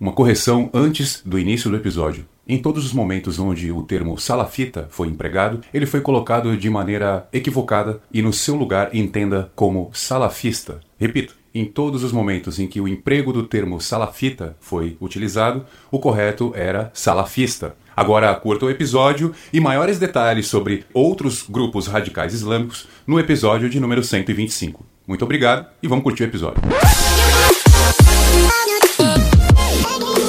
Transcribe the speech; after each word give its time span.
Uma 0.00 0.12
correção 0.12 0.70
antes 0.72 1.22
do 1.24 1.38
início 1.38 1.68
do 1.68 1.76
episódio. 1.76 2.24
Em 2.46 2.56
todos 2.56 2.86
os 2.86 2.92
momentos 2.92 3.38
onde 3.38 3.70
o 3.72 3.82
termo 3.82 4.16
salafita 4.16 4.86
foi 4.90 5.08
empregado, 5.08 5.60
ele 5.74 5.86
foi 5.86 6.00
colocado 6.00 6.56
de 6.56 6.70
maneira 6.70 7.28
equivocada 7.32 8.00
e 8.12 8.22
no 8.22 8.32
seu 8.32 8.54
lugar 8.54 8.94
entenda 8.94 9.50
como 9.54 9.90
salafista. 9.92 10.80
Repito, 10.98 11.34
em 11.52 11.64
todos 11.64 12.04
os 12.04 12.12
momentos 12.12 12.58
em 12.58 12.66
que 12.66 12.80
o 12.80 12.86
emprego 12.86 13.32
do 13.32 13.42
termo 13.42 13.80
salafita 13.80 14.56
foi 14.60 14.96
utilizado, 15.00 15.64
o 15.90 15.98
correto 15.98 16.52
era 16.54 16.90
salafista. 16.94 17.74
Agora 17.96 18.32
curta 18.36 18.66
o 18.66 18.70
episódio 18.70 19.34
e 19.52 19.58
maiores 19.58 19.98
detalhes 19.98 20.46
sobre 20.46 20.84
outros 20.94 21.44
grupos 21.48 21.88
radicais 21.88 22.32
islâmicos 22.32 22.86
no 23.04 23.18
episódio 23.18 23.68
de 23.68 23.80
número 23.80 24.04
125. 24.04 24.86
Muito 25.06 25.24
obrigado 25.24 25.66
e 25.82 25.88
vamos 25.88 26.04
curtir 26.04 26.22
o 26.22 26.26
episódio. 26.26 26.62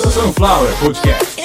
Sunflower 0.09 0.73
Podcast. 0.79 1.37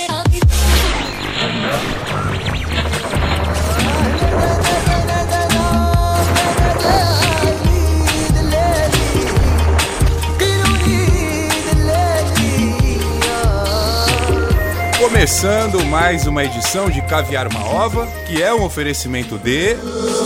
Começando 14.99 15.85
mais 15.85 16.27
uma 16.27 16.43
edição 16.43 16.89
de 16.89 17.03
Caviar 17.03 17.47
uma 17.47 17.67
Ova, 17.67 18.07
que 18.27 18.43
é 18.43 18.55
um 18.55 18.65
oferecimento 18.65 19.37
de 19.37 19.77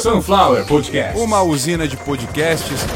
Sunflower 0.01 0.65
Podcast. 0.65 1.18
uma 1.18 1.43
usina 1.43 1.88
de 1.88 1.96
podcasts. 1.96 2.87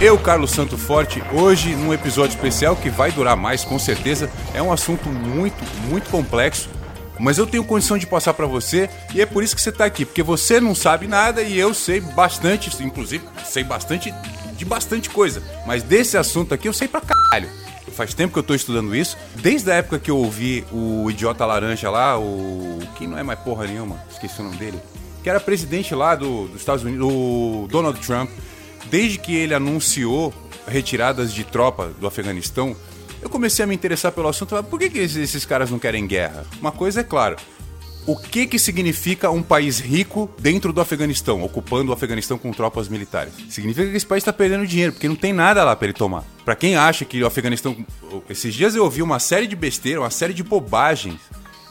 Eu, 0.00 0.18
Carlos 0.18 0.52
Santo 0.52 0.78
Forte, 0.78 1.22
hoje 1.30 1.74
num 1.76 1.92
episódio 1.92 2.34
especial 2.34 2.74
que 2.74 2.88
vai 2.88 3.12
durar 3.12 3.36
mais, 3.36 3.66
com 3.66 3.78
certeza. 3.78 4.30
É 4.54 4.62
um 4.62 4.72
assunto 4.72 5.10
muito, 5.10 5.62
muito 5.90 6.08
complexo, 6.08 6.70
mas 7.18 7.36
eu 7.36 7.46
tenho 7.46 7.62
condição 7.62 7.98
de 7.98 8.06
passar 8.06 8.32
pra 8.32 8.46
você 8.46 8.88
e 9.14 9.20
é 9.20 9.26
por 9.26 9.44
isso 9.44 9.54
que 9.54 9.60
você 9.60 9.70
tá 9.70 9.84
aqui, 9.84 10.06
porque 10.06 10.22
você 10.22 10.58
não 10.58 10.74
sabe 10.74 11.06
nada 11.06 11.42
e 11.42 11.58
eu 11.58 11.74
sei 11.74 12.00
bastante, 12.00 12.70
inclusive 12.82 13.22
sei 13.44 13.62
bastante 13.62 14.10
de 14.56 14.64
bastante 14.64 15.10
coisa, 15.10 15.42
mas 15.66 15.82
desse 15.82 16.16
assunto 16.16 16.54
aqui 16.54 16.66
eu 16.66 16.72
sei 16.72 16.88
pra 16.88 17.02
caralho. 17.02 17.50
Faz 17.92 18.14
tempo 18.14 18.32
que 18.32 18.38
eu 18.38 18.42
tô 18.42 18.54
estudando 18.54 18.96
isso, 18.96 19.18
desde 19.34 19.70
a 19.70 19.74
época 19.74 19.98
que 19.98 20.10
eu 20.10 20.16
ouvi 20.16 20.64
o 20.72 21.10
idiota 21.10 21.44
laranja 21.44 21.90
lá, 21.90 22.18
o. 22.18 22.78
Quem 22.96 23.06
não 23.06 23.18
é 23.18 23.22
mais 23.22 23.38
porra 23.40 23.66
nenhuma, 23.66 24.02
esqueci 24.10 24.40
o 24.40 24.44
nome 24.44 24.56
dele. 24.56 24.80
Que 25.22 25.28
era 25.28 25.38
presidente 25.38 25.94
lá 25.94 26.14
do, 26.14 26.48
dos 26.48 26.60
Estados 26.60 26.82
Unidos, 26.84 27.06
o 27.06 27.68
Donald 27.70 28.00
Trump. 28.00 28.30
Desde 28.90 29.18
que 29.18 29.34
ele 29.34 29.54
anunciou 29.54 30.34
retiradas 30.66 31.32
de 31.32 31.44
tropa 31.44 31.92
do 32.00 32.06
Afeganistão, 32.06 32.76
eu 33.22 33.30
comecei 33.30 33.64
a 33.64 33.68
me 33.68 33.74
interessar 33.74 34.12
pelo 34.12 34.28
assunto. 34.28 34.62
Por 34.64 34.78
que, 34.78 34.90
que 34.90 34.98
esses, 34.98 35.44
caras 35.44 35.70
não 35.70 35.78
querem 35.78 36.06
guerra? 36.06 36.44
Uma 36.60 36.72
coisa 36.72 37.00
é 37.00 37.04
clara. 37.04 37.36
O 38.06 38.16
que, 38.16 38.46
que 38.46 38.58
significa 38.58 39.30
um 39.30 39.42
país 39.42 39.78
rico 39.78 40.28
dentro 40.38 40.72
do 40.72 40.80
Afeganistão, 40.80 41.42
ocupando 41.42 41.90
o 41.90 41.94
Afeganistão 41.94 42.38
com 42.38 42.50
tropas 42.50 42.88
militares? 42.88 43.32
Significa 43.50 43.90
que 43.90 43.96
esse 43.96 44.06
país 44.06 44.22
está 44.22 44.32
perdendo 44.32 44.66
dinheiro, 44.66 44.92
porque 44.92 45.08
não 45.08 45.14
tem 45.14 45.32
nada 45.32 45.62
lá 45.62 45.76
para 45.76 45.86
ele 45.86 45.94
tomar. 45.94 46.24
Para 46.44 46.56
quem 46.56 46.76
acha 46.76 47.04
que 47.04 47.22
o 47.22 47.26
Afeganistão. 47.26 47.76
Esses 48.28 48.54
dias 48.54 48.74
eu 48.74 48.82
ouvi 48.84 49.02
uma 49.02 49.18
série 49.18 49.46
de 49.46 49.54
besteiras, 49.54 50.02
uma 50.02 50.10
série 50.10 50.32
de 50.32 50.42
bobagens. 50.42 51.20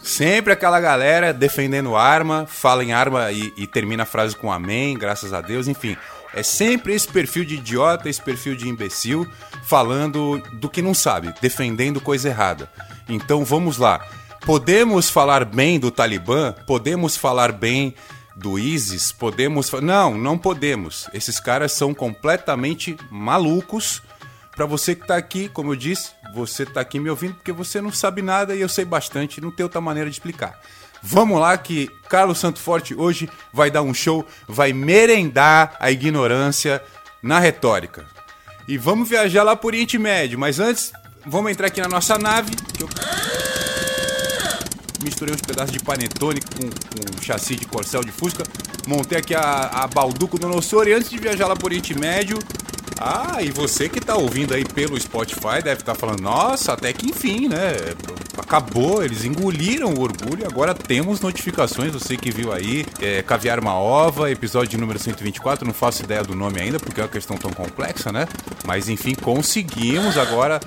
Sempre 0.04 0.54
aquela 0.54 0.80
galera 0.80 1.34
defendendo 1.34 1.96
arma, 1.96 2.46
fala 2.48 2.84
em 2.84 2.94
arma 2.94 3.32
e, 3.32 3.52
e 3.58 3.68
termina 3.68 4.04
a 4.04 4.06
frase 4.06 4.36
com 4.36 4.52
amém, 4.52 4.98
graças 4.98 5.34
a 5.34 5.42
Deus, 5.42 5.68
enfim. 5.68 5.98
É 6.34 6.44
sempre 6.44 6.94
esse 6.94 7.08
perfil 7.08 7.44
de 7.44 7.56
idiota, 7.56 8.10
esse 8.10 8.22
perfil 8.22 8.56
de 8.56 8.68
imbecil, 8.68 9.28
falando 9.64 10.42
do 10.54 10.70
que 10.70 10.82
não 10.82 10.94
sabe, 10.94 11.34
defendendo 11.42 12.00
coisa 12.00 12.30
errada. 12.30 12.72
Então 13.08 13.44
vamos 13.44 13.78
lá. 13.78 14.06
Podemos 14.46 15.10
falar 15.10 15.44
bem 15.44 15.80
do 15.80 15.92
Talibã? 15.92 16.54
Podemos 16.66 17.18
falar 17.18 17.52
bem 17.52 17.94
do 18.36 18.58
ISIS? 18.58 19.12
Podemos. 19.12 19.72
Não, 19.72 20.18
não 20.18 20.38
podemos. 20.38 21.10
Esses 21.14 21.40
caras 21.40 21.72
são 21.72 21.94
completamente 21.94 22.98
malucos. 23.12 24.02
Pra 24.56 24.66
você 24.66 24.96
que 24.96 25.08
tá 25.08 25.16
aqui, 25.16 25.48
como 25.50 25.72
eu 25.72 25.76
disse, 25.76 26.12
você 26.34 26.66
tá 26.66 26.82
aqui 26.82 27.00
me 27.00 27.10
ouvindo 27.10 27.36
porque 27.36 27.52
você 27.52 27.80
não 27.80 27.92
sabe 27.92 28.22
nada 28.22 28.56
e 28.56 28.62
eu 28.62 28.70
sei 28.70 28.84
bastante, 28.84 29.40
não 29.40 29.52
tem 29.52 29.64
outra 29.64 29.80
maneira 29.80 30.10
de 30.10 30.16
explicar. 30.16 30.60
Vamos 31.02 31.40
lá 31.40 31.58
que 31.58 31.90
Carlos 32.10 32.38
Santo 32.40 32.60
Forte 32.60 32.94
hoje 32.94 33.30
vai 33.54 33.72
dar 33.72 33.82
um 33.82 33.94
show, 33.94 34.26
vai 34.48 34.74
merendar 34.74 35.76
a 35.80 35.92
ignorância 35.92 36.82
na 37.22 37.40
retórica. 37.40 38.06
E 38.68 38.78
vamos 38.78 39.10
viajar 39.10 39.44
lá 39.44 39.56
por 39.56 39.70
Oriente 39.70 39.98
Médio, 39.98 40.38
mas 40.38 40.60
antes, 40.60 40.92
vamos 41.26 41.52
entrar 41.52 41.68
aqui 41.68 41.82
na 41.82 41.88
nossa 41.88 42.18
nave, 42.18 42.52
que 42.56 42.84
eu 42.84 42.90
misturei 45.04 45.34
uns 45.34 45.42
pedaços 45.42 45.72
de 45.72 45.80
panetone 45.80 46.40
com, 46.42 46.70
com 46.70 47.22
chassi 47.22 47.56
de 47.56 47.66
corcel 47.66 48.04
de 48.04 48.12
Fusca, 48.12 48.44
montei 48.86 49.18
aqui 49.18 49.34
a, 49.34 49.42
a 49.42 49.88
balduco 49.88 50.38
do 50.38 50.48
Nossouro 50.48 50.90
e 50.90 50.94
antes 50.94 51.10
de 51.10 51.18
viajar 51.18 51.48
lá 51.48 51.56
por 51.56 51.66
Oriente 51.68 51.98
Médio. 51.98 52.38
Ah, 53.02 53.42
e 53.42 53.50
você 53.50 53.88
que 53.88 54.02
tá 54.02 54.18
ouvindo 54.18 54.54
aí 54.54 54.66
pelo 54.66 55.00
Spotify 55.00 55.64
deve 55.64 55.80
estar 55.80 55.96
falando, 55.96 56.20
nossa, 56.20 56.74
até 56.74 56.92
que 56.92 57.10
enfim, 57.10 57.48
né? 57.48 57.96
Acabou, 58.38 59.02
eles 59.02 59.24
engoliram 59.24 59.94
o 59.94 60.02
orgulho 60.02 60.46
agora 60.46 60.74
temos 60.74 61.22
notificações. 61.22 61.94
Você 61.94 62.18
que 62.18 62.30
viu 62.30 62.52
aí, 62.52 62.86
é, 63.00 63.22
Caviar 63.22 63.60
uma 63.60 63.74
Ova, 63.74 64.30
episódio 64.30 64.78
número 64.78 65.00
124, 65.00 65.66
não 65.66 65.74
faço 65.74 66.04
ideia 66.04 66.24
do 66.24 66.36
nome 66.36 66.60
ainda, 66.60 66.78
porque 66.78 67.00
é 67.00 67.04
uma 67.04 67.10
questão 67.10 67.38
tão 67.38 67.52
complexa, 67.52 68.12
né? 68.12 68.28
Mas 68.66 68.90
enfim, 68.90 69.16
conseguimos 69.16 70.18
agora, 70.18 70.60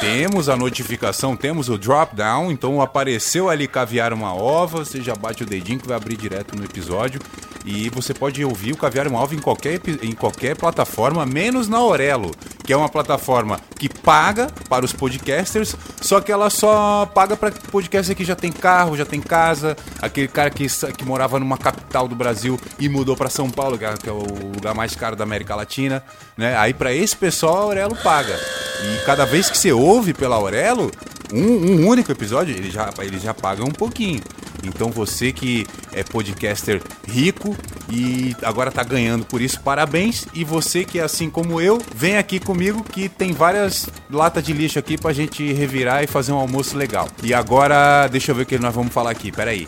temos 0.00 0.48
a 0.48 0.56
notificação, 0.56 1.36
temos 1.36 1.68
o 1.68 1.78
drop 1.78 2.16
down, 2.16 2.50
então 2.50 2.80
apareceu 2.80 3.48
ali 3.48 3.68
Caviar 3.68 4.12
uma 4.12 4.34
Ova, 4.34 4.78
você 4.78 5.00
já 5.00 5.14
bate 5.14 5.44
o 5.44 5.46
dedinho 5.46 5.78
que 5.78 5.86
vai 5.86 5.96
abrir 5.96 6.16
direto 6.16 6.56
no 6.56 6.64
episódio. 6.64 7.20
E 7.66 7.90
você 7.90 8.14
pode 8.14 8.44
ouvir 8.44 8.72
o 8.72 8.76
Caviar 8.76 9.12
Ova 9.12 9.34
em 9.34 9.40
qualquer, 9.40 9.80
em 10.00 10.12
qualquer 10.12 10.54
plataforma, 10.56 11.26
menos 11.26 11.66
na 11.68 11.82
Orelo, 11.82 12.30
que 12.64 12.72
é 12.72 12.76
uma 12.76 12.88
plataforma 12.88 13.58
que 13.76 13.88
paga 13.88 14.46
para 14.68 14.84
os 14.84 14.92
podcasters, 14.92 15.74
só 16.00 16.20
que 16.20 16.30
ela 16.30 16.48
só 16.48 17.06
paga 17.12 17.36
para 17.36 17.50
podcaster 17.50 18.14
que 18.14 18.24
já 18.24 18.36
tem 18.36 18.52
carro, 18.52 18.96
já 18.96 19.04
tem 19.04 19.20
casa, 19.20 19.76
aquele 20.00 20.28
cara 20.28 20.48
que, 20.48 20.66
que 20.96 21.04
morava 21.04 21.40
numa 21.40 21.58
capital 21.58 22.06
do 22.06 22.14
Brasil 22.14 22.58
e 22.78 22.88
mudou 22.88 23.16
para 23.16 23.28
São 23.28 23.50
Paulo, 23.50 23.76
que 23.76 23.84
é- 23.84 23.94
que 23.96 24.08
é 24.08 24.12
o 24.12 24.52
lugar 24.54 24.72
mais 24.72 24.94
caro 24.94 25.16
da 25.16 25.24
América 25.24 25.56
Latina, 25.56 26.04
né? 26.36 26.56
Aí 26.56 26.72
para 26.72 26.92
esse 26.94 27.16
pessoal 27.16 27.56
a 27.56 27.62
Aurelo 27.62 27.96
paga. 27.96 28.38
E 28.80 29.04
cada 29.04 29.24
vez 29.26 29.50
que 29.50 29.58
você 29.58 29.72
ouve 29.72 30.14
pela 30.14 30.36
Aurelo, 30.36 30.88
um, 31.32 31.40
um 31.42 31.88
único 31.88 32.12
episódio, 32.12 32.54
eles 32.54 32.72
já, 32.72 32.90
eles 33.00 33.22
já 33.22 33.34
pagam 33.34 33.66
um 33.66 33.72
pouquinho. 33.72 34.20
Então 34.66 34.90
você 34.90 35.32
que 35.32 35.66
é 35.92 36.02
podcaster 36.02 36.82
rico 37.06 37.56
e 37.90 38.34
agora 38.42 38.70
tá 38.70 38.82
ganhando 38.82 39.24
por 39.24 39.40
isso, 39.40 39.60
parabéns. 39.60 40.26
E 40.34 40.44
você 40.44 40.84
que 40.84 40.98
é 40.98 41.02
assim 41.02 41.30
como 41.30 41.60
eu, 41.60 41.80
vem 41.94 42.16
aqui 42.16 42.38
comigo 42.38 42.84
que 42.84 43.08
tem 43.08 43.32
várias 43.32 43.88
latas 44.10 44.42
de 44.42 44.52
lixo 44.52 44.78
aqui 44.78 44.98
pra 44.98 45.12
gente 45.12 45.52
revirar 45.52 46.02
e 46.02 46.06
fazer 46.06 46.32
um 46.32 46.38
almoço 46.38 46.76
legal. 46.76 47.08
E 47.22 47.32
agora, 47.32 48.08
deixa 48.08 48.32
eu 48.32 48.34
ver 48.34 48.42
o 48.42 48.46
que 48.46 48.58
nós 48.58 48.74
vamos 48.74 48.92
falar 48.92 49.10
aqui, 49.10 49.32
peraí. 49.32 49.66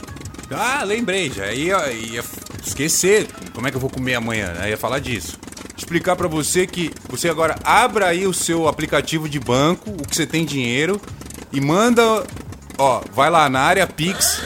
Ah, 0.51 0.83
lembrei, 0.83 1.31
já 1.31 1.53
ia, 1.53 1.93
ia 1.93 2.25
esquecer. 2.65 3.29
Como 3.55 3.67
é 3.67 3.71
que 3.71 3.77
eu 3.77 3.81
vou 3.81 3.91
comer 3.91 4.15
amanhã? 4.15 4.55
Eu 4.63 4.71
ia 4.71 4.79
falar 4.79 4.99
disso. 4.99 5.39
Explicar 5.77 6.17
pra 6.17 6.27
você 6.27 6.67
que 6.67 6.91
você 7.09 7.29
agora 7.29 7.57
abra 7.63 8.09
aí 8.09 8.27
o 8.27 8.35
seu 8.35 8.67
aplicativo 8.67 9.29
de 9.29 9.39
banco, 9.39 9.91
o 9.91 10.07
que 10.07 10.17
você 10.17 10.27
tem 10.27 10.45
dinheiro, 10.45 11.01
e 11.53 11.61
manda, 11.61 12.25
ó, 12.77 13.01
vai 13.15 13.31
lá 13.31 13.49
na 13.49 13.61
área 13.61 13.87
Pix, 13.87 14.41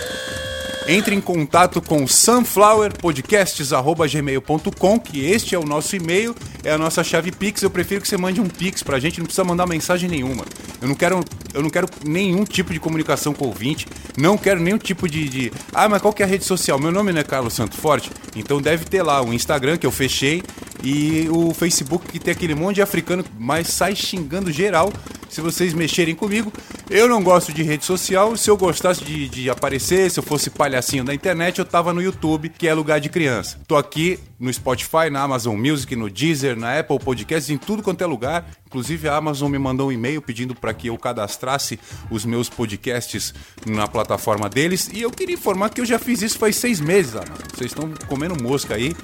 entre 0.86 1.14
em 1.14 1.20
contato 1.20 1.80
com 1.80 2.04
sunflowerpodcasts.gmail.com, 2.06 4.98
que 4.98 5.24
este 5.24 5.54
é 5.54 5.58
o 5.58 5.64
nosso 5.64 5.96
e-mail, 5.96 6.34
é 6.64 6.72
a 6.72 6.78
nossa 6.78 7.04
chave 7.04 7.30
Pix. 7.30 7.62
Eu 7.62 7.70
prefiro 7.70 8.00
que 8.00 8.08
você 8.08 8.16
mande 8.16 8.40
um 8.40 8.48
Pix 8.48 8.82
pra 8.82 8.98
gente, 8.98 9.18
não 9.18 9.26
precisa 9.26 9.44
mandar 9.44 9.66
mensagem 9.66 10.08
nenhuma. 10.08 10.44
Eu 10.80 10.88
não 10.88 10.94
quero, 10.94 11.22
eu 11.54 11.62
não 11.62 11.70
quero 11.70 11.88
nenhum 12.04 12.44
tipo 12.44 12.72
de 12.72 12.80
comunicação 12.80 13.32
com 13.32 13.44
o 13.44 13.48
ouvinte, 13.48 13.86
não 14.16 14.36
quero 14.36 14.60
nenhum 14.60 14.78
tipo 14.78 15.08
de, 15.08 15.28
de. 15.28 15.52
Ah, 15.72 15.88
mas 15.88 16.02
qual 16.02 16.12
que 16.12 16.22
é 16.22 16.26
a 16.26 16.28
rede 16.28 16.44
social? 16.44 16.78
Meu 16.78 16.90
nome 16.90 17.12
não 17.12 17.20
é 17.20 17.24
Carlos 17.24 17.54
Santo 17.54 17.76
Forte, 17.76 18.10
então 18.34 18.60
deve 18.60 18.84
ter 18.84 19.02
lá 19.02 19.22
o 19.22 19.32
Instagram 19.32 19.76
que 19.76 19.86
eu 19.86 19.92
fechei 19.92 20.42
e 20.82 21.28
o 21.30 21.54
Facebook 21.54 22.08
que 22.08 22.18
tem 22.18 22.32
aquele 22.32 22.54
monte 22.54 22.76
de 22.76 22.82
africano, 22.82 23.24
mas 23.38 23.68
sai 23.68 23.94
xingando 23.94 24.50
geral 24.50 24.92
se 25.32 25.40
vocês 25.40 25.72
mexerem 25.72 26.14
comigo. 26.14 26.52
Eu 26.90 27.08
não 27.08 27.22
gosto 27.22 27.54
de 27.54 27.62
rede 27.62 27.86
social. 27.86 28.36
Se 28.36 28.50
eu 28.50 28.56
gostasse 28.56 29.02
de, 29.02 29.28
de 29.30 29.48
aparecer, 29.48 30.10
se 30.10 30.20
eu 30.20 30.22
fosse 30.22 30.50
palhacinho 30.50 31.04
da 31.04 31.14
internet, 31.14 31.58
eu 31.58 31.64
tava 31.64 31.94
no 31.94 32.02
YouTube, 32.02 32.50
que 32.50 32.68
é 32.68 32.74
lugar 32.74 33.00
de 33.00 33.08
criança. 33.08 33.58
Tô 33.66 33.76
aqui 33.76 34.18
no 34.38 34.52
Spotify, 34.52 35.08
na 35.10 35.22
Amazon 35.22 35.56
Music, 35.56 35.96
no 35.96 36.10
Deezer, 36.10 36.54
na 36.54 36.78
Apple 36.78 36.98
Podcasts, 36.98 37.48
em 37.48 37.56
tudo 37.56 37.82
quanto 37.82 38.02
é 38.02 38.06
lugar. 38.06 38.46
Inclusive 38.66 39.08
a 39.08 39.16
Amazon 39.16 39.50
me 39.50 39.58
mandou 39.58 39.88
um 39.88 39.92
e-mail 39.92 40.20
pedindo 40.20 40.54
para 40.54 40.74
que 40.74 40.88
eu 40.88 40.98
cadastrasse 40.98 41.80
os 42.10 42.26
meus 42.26 42.50
podcasts 42.50 43.32
na 43.64 43.88
plataforma 43.88 44.50
deles. 44.50 44.90
E 44.92 45.00
eu 45.00 45.10
queria 45.10 45.34
informar 45.34 45.70
que 45.70 45.80
eu 45.80 45.86
já 45.86 45.98
fiz 45.98 46.20
isso 46.20 46.38
faz 46.38 46.56
seis 46.56 46.78
meses, 46.78 47.16
Amazon. 47.16 47.36
Vocês 47.54 47.70
estão 47.70 47.90
comendo 48.06 48.42
mosca 48.42 48.74
aí. 48.74 48.94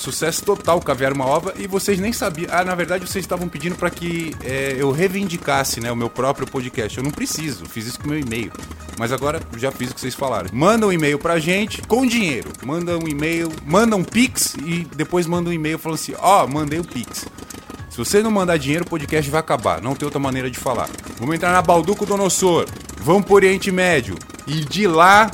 Sucesso 0.00 0.42
total 0.42 0.80
Caviar 0.80 1.12
uma 1.12 1.26
Ova 1.26 1.54
e 1.56 1.66
vocês 1.66 2.00
nem 2.00 2.12
sabiam. 2.12 2.48
Ah, 2.50 2.64
na 2.64 2.74
verdade 2.74 3.06
vocês 3.06 3.24
estavam 3.24 3.48
pedindo 3.48 3.76
para 3.76 3.90
que 3.90 4.34
é, 4.42 4.74
eu 4.78 4.90
reivindicasse 4.90 5.80
né, 5.80 5.92
o 5.92 5.96
meu 5.96 6.08
próprio 6.08 6.46
podcast. 6.46 6.96
Eu 6.96 7.04
não 7.04 7.10
preciso, 7.10 7.66
fiz 7.66 7.86
isso 7.86 8.00
com 8.00 8.06
o 8.06 8.10
meu 8.10 8.18
e-mail. 8.18 8.50
Mas 8.98 9.12
agora 9.12 9.40
já 9.56 9.70
fiz 9.70 9.90
o 9.90 9.94
que 9.94 10.00
vocês 10.00 10.14
falaram. 10.14 10.48
Manda 10.52 10.86
um 10.86 10.92
e-mail 10.92 11.18
pra 11.18 11.38
gente 11.38 11.82
com 11.82 12.06
dinheiro. 12.06 12.50
Manda 12.64 12.98
um 12.98 13.06
e-mail, 13.06 13.52
manda 13.64 13.94
um 13.94 14.04
pix 14.04 14.54
e 14.64 14.86
depois 14.96 15.26
manda 15.26 15.50
um 15.50 15.52
e-mail 15.52 15.78
falando 15.78 15.98
assim: 15.98 16.14
ó, 16.18 16.44
oh, 16.44 16.48
mandei 16.48 16.78
o 16.78 16.84
pix. 16.84 17.26
Se 17.90 17.98
você 17.98 18.22
não 18.22 18.30
mandar 18.30 18.56
dinheiro, 18.56 18.84
o 18.84 18.88
podcast 18.88 19.30
vai 19.30 19.40
acabar. 19.40 19.82
Não 19.82 19.94
tem 19.94 20.06
outra 20.06 20.20
maneira 20.20 20.50
de 20.50 20.58
falar. 20.58 20.88
Vamos 21.18 21.34
entrar 21.34 21.52
na 21.52 21.60
Balduco 21.60 22.06
Donossor. 22.06 22.66
Vamos 22.98 23.24
pro 23.24 23.34
Oriente 23.34 23.70
Médio. 23.70 24.16
E 24.46 24.64
de 24.64 24.86
lá 24.86 25.30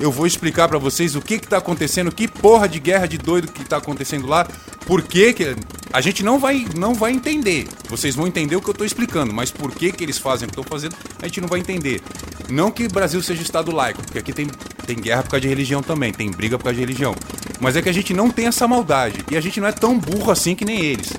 eu 0.00 0.12
vou 0.12 0.26
explicar 0.26 0.68
para 0.68 0.78
vocês 0.78 1.14
o 1.16 1.20
que 1.20 1.38
que 1.38 1.46
tá 1.46 1.58
acontecendo, 1.58 2.12
que 2.12 2.28
porra 2.28 2.68
de 2.68 2.78
guerra 2.78 3.06
de 3.06 3.18
doido 3.18 3.50
que 3.50 3.64
tá 3.64 3.78
acontecendo 3.78 4.26
lá, 4.26 4.46
por 4.86 5.02
que 5.02 5.32
que 5.32 5.56
a 5.92 6.00
gente 6.00 6.22
não 6.22 6.38
vai 6.38 6.66
não 6.76 6.94
vai 6.94 7.12
entender. 7.12 7.66
Vocês 7.88 8.14
vão 8.14 8.26
entender 8.26 8.56
o 8.56 8.60
que 8.60 8.68
eu 8.68 8.74
tô 8.74 8.84
explicando, 8.84 9.32
mas 9.32 9.50
por 9.50 9.72
que 9.72 9.90
que 9.92 10.04
eles 10.04 10.18
fazem 10.18 10.46
o 10.46 10.50
que 10.50 10.58
estão 10.58 10.64
fazendo, 10.64 10.94
a 11.20 11.26
gente 11.26 11.40
não 11.40 11.48
vai 11.48 11.60
entender. 11.60 12.00
Não 12.48 12.70
que 12.70 12.84
o 12.84 12.88
Brasil 12.88 13.22
seja 13.22 13.42
estado 13.42 13.72
laico, 13.72 14.02
porque 14.02 14.18
aqui 14.18 14.32
tem 14.32 14.48
tem 14.86 14.96
guerra 14.96 15.22
por 15.22 15.32
causa 15.32 15.42
de 15.42 15.48
religião 15.48 15.82
também, 15.82 16.12
tem 16.12 16.30
briga 16.30 16.56
por 16.56 16.64
causa 16.64 16.76
de 16.76 16.80
religião. 16.80 17.14
Mas 17.60 17.76
é 17.76 17.82
que 17.82 17.90
a 17.90 17.92
gente 17.92 18.14
não 18.14 18.30
tem 18.30 18.46
essa 18.46 18.66
maldade 18.66 19.22
e 19.30 19.36
a 19.36 19.40
gente 19.40 19.60
não 19.60 19.68
é 19.68 19.72
tão 19.72 19.98
burro 19.98 20.30
assim 20.30 20.54
que 20.54 20.64
nem 20.64 20.80
eles. 20.80 21.12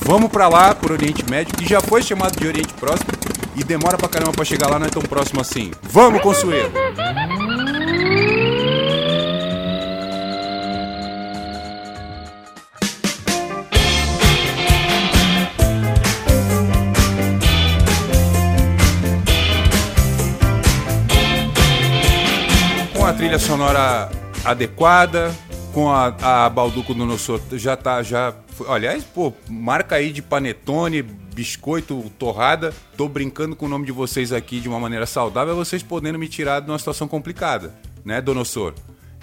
Vamos 0.00 0.30
para 0.30 0.48
lá, 0.48 0.74
por 0.74 0.92
Oriente 0.92 1.28
Médio, 1.28 1.54
que 1.54 1.68
já 1.68 1.80
foi 1.80 2.02
chamado 2.02 2.38
de 2.38 2.46
Oriente 2.46 2.72
Próximo 2.74 3.10
e 3.56 3.64
demora 3.64 3.98
pra 3.98 4.08
caramba 4.08 4.32
pra 4.32 4.44
chegar 4.44 4.68
lá, 4.68 4.78
não 4.78 4.86
é 4.86 4.90
tão 4.90 5.02
próximo 5.02 5.40
assim. 5.40 5.72
Vamos, 5.82 6.22
Consuelo! 6.22 6.72
Trilha 23.26 23.40
sonora 23.40 24.08
adequada, 24.44 25.34
com 25.74 25.90
a, 25.90 26.44
a 26.44 26.48
Balduco 26.48 26.94
do 26.94 27.04
nosso 27.04 27.40
já 27.54 27.76
tá 27.76 28.00
já 28.00 28.32
aliás 28.68 29.02
pô 29.02 29.32
marca 29.50 29.96
aí 29.96 30.12
de 30.12 30.22
panetone 30.22 31.02
biscoito 31.02 32.04
torrada. 32.16 32.72
Tô 32.96 33.08
brincando 33.08 33.56
com 33.56 33.66
o 33.66 33.68
nome 33.68 33.84
de 33.84 33.90
vocês 33.90 34.32
aqui 34.32 34.60
de 34.60 34.68
uma 34.68 34.78
maneira 34.78 35.06
saudável 35.06 35.56
vocês 35.56 35.82
podendo 35.82 36.20
me 36.20 36.28
tirar 36.28 36.60
de 36.60 36.70
uma 36.70 36.78
situação 36.78 37.08
complicada 37.08 37.74
né 38.04 38.20
Donossor 38.20 38.74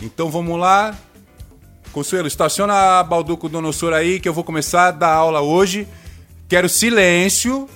então 0.01 0.29
vamos 0.29 0.59
lá. 0.59 0.93
Consuelo 1.93 2.27
estaciona 2.27 2.99
a 2.99 3.03
Balduco 3.03 3.47
Donossor 3.47 3.93
aí 3.93 4.19
que 4.19 4.27
eu 4.27 4.33
vou 4.33 4.43
começar 4.43 4.87
a 4.87 4.91
dar 4.91 5.13
aula 5.13 5.39
hoje. 5.39 5.87
Quero 6.49 6.67
silêncio 6.67 7.69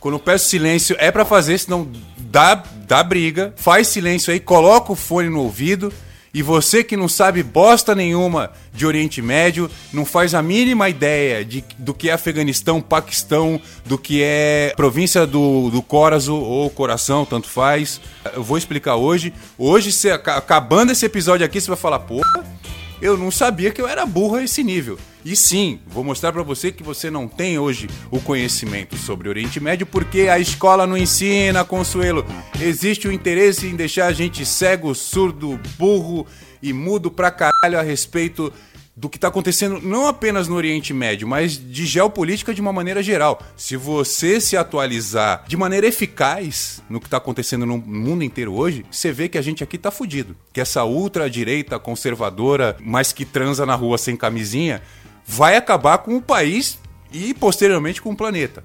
quando 0.00 0.14
eu 0.14 0.20
peço 0.20 0.48
silêncio 0.48 0.96
é 0.98 1.10
para 1.10 1.24
fazer 1.24 1.58
senão 1.58 1.90
dá 2.16 2.62
dá 2.86 3.02
briga 3.02 3.52
faz 3.56 3.88
silêncio 3.88 4.32
aí 4.32 4.40
coloca 4.40 4.92
o 4.92 4.96
fone 4.96 5.28
no 5.28 5.40
ouvido 5.40 5.92
e 6.32 6.42
você 6.42 6.84
que 6.84 6.96
não 6.96 7.08
sabe 7.08 7.42
bosta 7.42 7.94
nenhuma 7.94 8.50
de 8.72 8.86
Oriente 8.86 9.22
Médio, 9.22 9.70
não 9.92 10.04
faz 10.04 10.34
a 10.34 10.42
mínima 10.42 10.88
ideia 10.88 11.44
de, 11.44 11.64
do 11.78 11.94
que 11.94 12.10
é 12.10 12.12
Afeganistão, 12.12 12.80
Paquistão, 12.80 13.60
do 13.84 13.96
que 13.96 14.22
é 14.22 14.72
província 14.76 15.26
do, 15.26 15.70
do 15.70 15.80
Corazo 15.80 16.36
ou 16.36 16.68
Coração, 16.68 17.24
tanto 17.24 17.48
faz. 17.48 18.00
Eu 18.34 18.44
vou 18.44 18.58
explicar 18.58 18.96
hoje. 18.96 19.32
Hoje, 19.56 19.90
você, 19.90 20.10
acabando 20.10 20.92
esse 20.92 21.06
episódio 21.06 21.46
aqui, 21.46 21.60
você 21.60 21.68
vai 21.68 21.76
falar, 21.76 22.00
porra, 22.00 22.44
eu 23.00 23.16
não 23.16 23.30
sabia 23.30 23.70
que 23.70 23.80
eu 23.80 23.88
era 23.88 24.04
burro 24.04 24.36
a 24.36 24.44
esse 24.44 24.62
nível. 24.62 24.98
E 25.28 25.36
sim, 25.36 25.78
vou 25.86 26.02
mostrar 26.02 26.32
para 26.32 26.42
você 26.42 26.72
que 26.72 26.82
você 26.82 27.10
não 27.10 27.28
tem 27.28 27.58
hoje 27.58 27.86
o 28.10 28.18
conhecimento 28.18 28.96
sobre 28.96 29.28
Oriente 29.28 29.60
Médio 29.60 29.86
porque 29.86 30.22
a 30.22 30.38
escola 30.38 30.86
não 30.86 30.96
ensina, 30.96 31.66
Consuelo. 31.66 32.24
Existe 32.58 33.06
o 33.06 33.12
interesse 33.12 33.66
em 33.66 33.76
deixar 33.76 34.06
a 34.06 34.12
gente 34.14 34.46
cego, 34.46 34.94
surdo, 34.94 35.60
burro 35.76 36.26
e 36.62 36.72
mudo 36.72 37.10
pra 37.10 37.30
caralho 37.30 37.78
a 37.78 37.82
respeito 37.82 38.50
do 38.96 39.06
que 39.10 39.18
está 39.18 39.28
acontecendo 39.28 39.78
não 39.82 40.06
apenas 40.06 40.48
no 40.48 40.56
Oriente 40.56 40.94
Médio, 40.94 41.28
mas 41.28 41.58
de 41.58 41.84
geopolítica 41.84 42.54
de 42.54 42.62
uma 42.62 42.72
maneira 42.72 43.02
geral. 43.02 43.38
Se 43.54 43.76
você 43.76 44.40
se 44.40 44.56
atualizar 44.56 45.44
de 45.46 45.58
maneira 45.58 45.86
eficaz 45.86 46.82
no 46.88 46.98
que 46.98 47.06
está 47.06 47.18
acontecendo 47.18 47.66
no 47.66 47.76
mundo 47.76 48.24
inteiro 48.24 48.54
hoje, 48.54 48.82
você 48.90 49.12
vê 49.12 49.28
que 49.28 49.36
a 49.36 49.42
gente 49.42 49.62
aqui 49.62 49.76
está 49.76 49.90
fudido. 49.90 50.34
Que 50.54 50.60
essa 50.62 50.84
ultradireita 50.84 51.78
conservadora, 51.78 52.78
mas 52.80 53.12
que 53.12 53.26
transa 53.26 53.66
na 53.66 53.74
rua 53.74 53.98
sem 53.98 54.16
camisinha, 54.16 54.82
vai 55.28 55.56
acabar 55.56 55.98
com 55.98 56.16
o 56.16 56.22
país 56.22 56.78
e 57.12 57.34
posteriormente 57.34 58.00
com 58.00 58.10
o 58.10 58.16
planeta. 58.16 58.64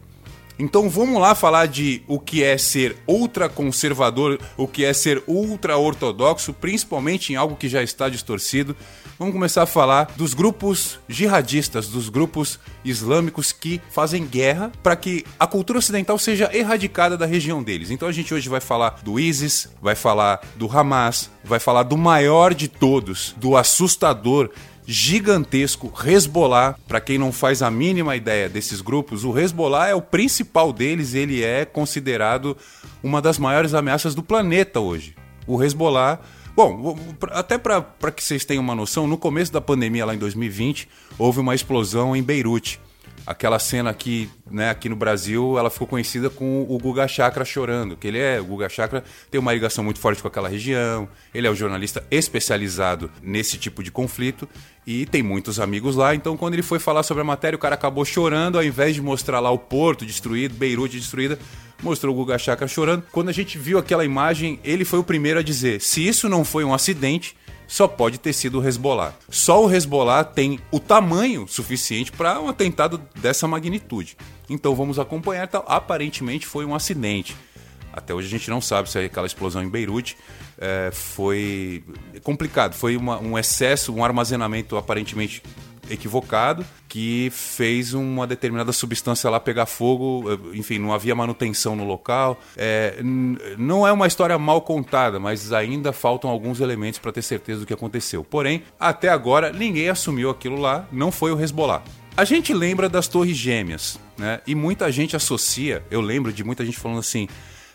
Então 0.57 0.87
vamos 0.87 1.19
lá 1.19 1.33
falar 1.33 1.65
de 1.65 2.03
o 2.07 2.19
que 2.19 2.43
é 2.43 2.57
ser 2.57 2.95
ultraconservador, 3.07 4.39
o 4.55 4.67
que 4.67 4.85
é 4.85 4.93
ser 4.93 5.21
ultra-ortodoxo, 5.27 6.53
principalmente 6.53 7.33
em 7.33 7.35
algo 7.35 7.55
que 7.55 7.67
já 7.67 7.81
está 7.81 8.07
distorcido. 8.07 8.75
Vamos 9.17 9.33
começar 9.33 9.63
a 9.63 9.65
falar 9.65 10.11
dos 10.15 10.33
grupos 10.33 10.99
jihadistas, 11.09 11.87
dos 11.87 12.07
grupos 12.07 12.59
islâmicos 12.85 13.51
que 13.51 13.81
fazem 13.89 14.25
guerra 14.25 14.71
para 14.81 14.95
que 14.95 15.25
a 15.39 15.47
cultura 15.47 15.79
ocidental 15.79 16.19
seja 16.19 16.49
erradicada 16.55 17.17
da 17.17 17.25
região 17.25 17.63
deles. 17.63 17.89
Então 17.89 18.07
a 18.07 18.11
gente 18.11 18.33
hoje 18.33 18.47
vai 18.47 18.61
falar 18.61 19.01
do 19.03 19.19
ISIS, 19.19 19.69
vai 19.81 19.95
falar 19.95 20.39
do 20.55 20.69
Hamas, 20.71 21.31
vai 21.43 21.59
falar 21.59 21.83
do 21.83 21.97
maior 21.97 22.53
de 22.53 22.67
todos, 22.67 23.33
do 23.37 23.57
assustador 23.57 24.51
gigantesco 24.85 25.91
Hezbollah. 26.05 26.75
Para 26.87 27.01
quem 27.01 27.17
não 27.17 27.31
faz 27.31 27.61
a 27.61 27.71
mínima 27.71 28.15
ideia 28.15 28.49
desses 28.49 28.81
grupos, 28.81 29.23
o 29.23 29.37
Hezbollah 29.37 29.87
é 29.87 29.95
o 29.95 30.01
principal 30.01 30.71
deles, 30.73 31.13
ele 31.13 31.43
é 31.43 31.65
considerado 31.65 32.57
uma 33.01 33.21
das 33.21 33.37
maiores 33.37 33.73
ameaças 33.73 34.15
do 34.15 34.23
planeta 34.23 34.79
hoje. 34.79 35.15
O 35.47 35.61
Hezbollah 35.61 36.19
Bom, 36.55 36.95
até 37.31 37.57
para 37.57 37.81
que 38.15 38.23
vocês 38.23 38.45
tenham 38.45 38.61
uma 38.61 38.75
noção, 38.75 39.07
no 39.07 39.17
começo 39.17 39.51
da 39.51 39.59
pandemia, 39.59 40.05
lá 40.05 40.13
em 40.13 40.19
2020, 40.19 40.87
houve 41.17 41.39
uma 41.39 41.55
explosão 41.55 42.15
em 42.15 42.21
Beirute 42.21 42.79
aquela 43.25 43.57
cena 43.59 43.89
aqui, 43.89 44.29
né, 44.49 44.69
aqui 44.69 44.89
no 44.89 44.95
Brasil, 44.95 45.57
ela 45.57 45.69
ficou 45.69 45.87
conhecida 45.87 46.29
com 46.29 46.65
o 46.67 46.77
Guga 46.77 47.07
Chakra 47.07 47.45
chorando, 47.45 47.95
que 47.95 48.07
ele 48.07 48.19
é, 48.19 48.39
o 48.39 48.45
Guga 48.45 48.67
Chakra 48.69 49.03
tem 49.31 49.39
uma 49.39 49.53
ligação 49.53 49.83
muito 49.83 49.99
forte 49.99 50.21
com 50.21 50.27
aquela 50.27 50.49
região, 50.49 51.07
ele 51.33 51.47
é 51.47 51.51
um 51.51 51.55
jornalista 51.55 52.05
especializado 52.11 53.09
nesse 53.21 53.57
tipo 53.57 53.81
de 53.81 53.91
conflito 53.91 54.47
e 54.85 55.05
tem 55.05 55.23
muitos 55.23 55.59
amigos 55.59 55.95
lá, 55.95 56.13
então 56.13 56.35
quando 56.35 56.53
ele 56.53 56.63
foi 56.63 56.79
falar 56.79 57.03
sobre 57.03 57.21
a 57.21 57.25
matéria, 57.25 57.55
o 57.55 57.59
cara 57.59 57.75
acabou 57.75 58.03
chorando, 58.03 58.57
ao 58.57 58.63
invés 58.63 58.95
de 58.95 59.01
mostrar 59.01 59.39
lá 59.39 59.51
o 59.51 59.57
porto 59.57 60.05
destruído, 60.05 60.55
Beirute 60.55 60.97
destruída, 60.97 61.39
mostrou 61.81 62.13
o 62.13 62.17
Guga 62.17 62.37
Chakra 62.37 62.67
chorando. 62.67 63.03
Quando 63.11 63.29
a 63.29 63.33
gente 63.33 63.57
viu 63.57 63.77
aquela 63.77 64.05
imagem, 64.05 64.59
ele 64.63 64.85
foi 64.85 64.99
o 64.99 65.03
primeiro 65.03 65.39
a 65.39 65.43
dizer: 65.43 65.81
se 65.81 66.05
isso 66.07 66.29
não 66.29 66.45
foi 66.45 66.63
um 66.63 66.73
acidente, 66.73 67.35
só 67.67 67.87
pode 67.87 68.17
ter 68.17 68.33
sido 68.33 68.59
o 68.59 68.67
Hezbollah. 68.67 69.13
Só 69.29 69.65
o 69.65 69.73
Hezbollah 69.73 70.23
tem 70.23 70.59
o 70.71 70.79
tamanho 70.79 71.47
suficiente 71.47 72.11
para 72.11 72.39
um 72.39 72.49
atentado 72.49 73.01
dessa 73.15 73.47
magnitude. 73.47 74.17
Então 74.49 74.75
vamos 74.75 74.99
acompanhar. 74.99 75.49
Aparentemente 75.67 76.45
foi 76.45 76.65
um 76.65 76.75
acidente. 76.75 77.35
Até 77.91 78.13
hoje 78.13 78.27
a 78.27 78.29
gente 78.31 78.49
não 78.49 78.59
sabe 78.59 78.89
se 78.89 78.97
aquela 78.97 79.27
explosão 79.27 79.63
em 79.63 79.69
Beirute 79.69 80.17
é, 80.57 80.89
foi 80.91 81.83
complicado. 82.23 82.73
Foi 82.73 82.97
uma, 82.97 83.19
um 83.19 83.37
excesso, 83.37 83.93
um 83.93 84.03
armazenamento 84.03 84.75
aparentemente 84.75 85.43
equivocado 85.93 86.65
que 86.87 87.31
fez 87.31 87.93
uma 87.93 88.27
determinada 88.27 88.71
substância 88.71 89.29
lá 89.29 89.39
pegar 89.39 89.65
fogo, 89.65 90.25
eh, 90.31 90.57
enfim, 90.57 90.77
não 90.77 90.93
havia 90.93 91.15
manutenção 91.15 91.75
no 91.75 91.83
local. 91.83 92.39
É, 92.55 92.99
não 93.57 93.87
é 93.87 93.91
uma 93.91 94.05
história 94.05 94.37
mal 94.37 94.61
contada, 94.61 95.19
mas 95.19 95.51
ainda 95.51 95.91
faltam 95.91 96.29
alguns 96.29 96.59
elementos 96.59 96.99
para 96.99 97.11
ter 97.11 97.21
certeza 97.21 97.61
do 97.61 97.65
que 97.65 97.73
aconteceu. 97.73 98.23
Porém, 98.23 98.63
até 98.79 99.09
agora 99.09 99.51
ninguém 99.51 99.89
assumiu 99.89 100.29
aquilo 100.29 100.59
lá, 100.59 100.87
não 100.91 101.11
foi 101.11 101.31
o 101.31 101.41
Hezbollah. 101.41 101.81
A 102.15 102.23
gente 102.23 102.53
lembra 102.53 102.87
das 102.87 103.07
Torres 103.07 103.35
Gêmeas, 103.35 103.99
né? 104.15 104.39
E 104.45 104.53
muita 104.53 104.91
gente 104.91 105.15
associa, 105.15 105.83
eu 105.89 105.99
lembro 105.99 106.31
de 106.31 106.43
muita 106.43 106.63
gente 106.63 106.77
falando 106.77 106.99
assim: 106.99 107.27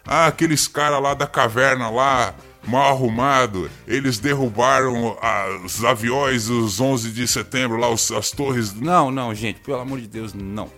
ah, 0.07 0.29
aqueles 0.29 0.69
caras 0.69 1.03
lá 1.03 1.13
da 1.13 1.27
caverna 1.27 1.91
lá, 1.91 2.35
mal 2.69 2.93
arrumado. 2.93 3.71
Eles 3.87 4.19
derrubaram 4.19 5.17
os 5.65 5.85
aviões 5.85 6.49
os 6.49 6.81
11 6.81 7.11
de 7.11 7.27
setembro, 7.27 7.79
lá 7.79 7.89
os, 7.89 8.13
as 8.13 8.31
torres. 8.31 8.75
Não, 8.75 9.11
não, 9.11 9.35
gente, 9.35 9.61
pelo 9.61 9.79
amor 9.79 10.01
de 10.01 10.07
Deus, 10.07 10.35
não. 10.35 10.71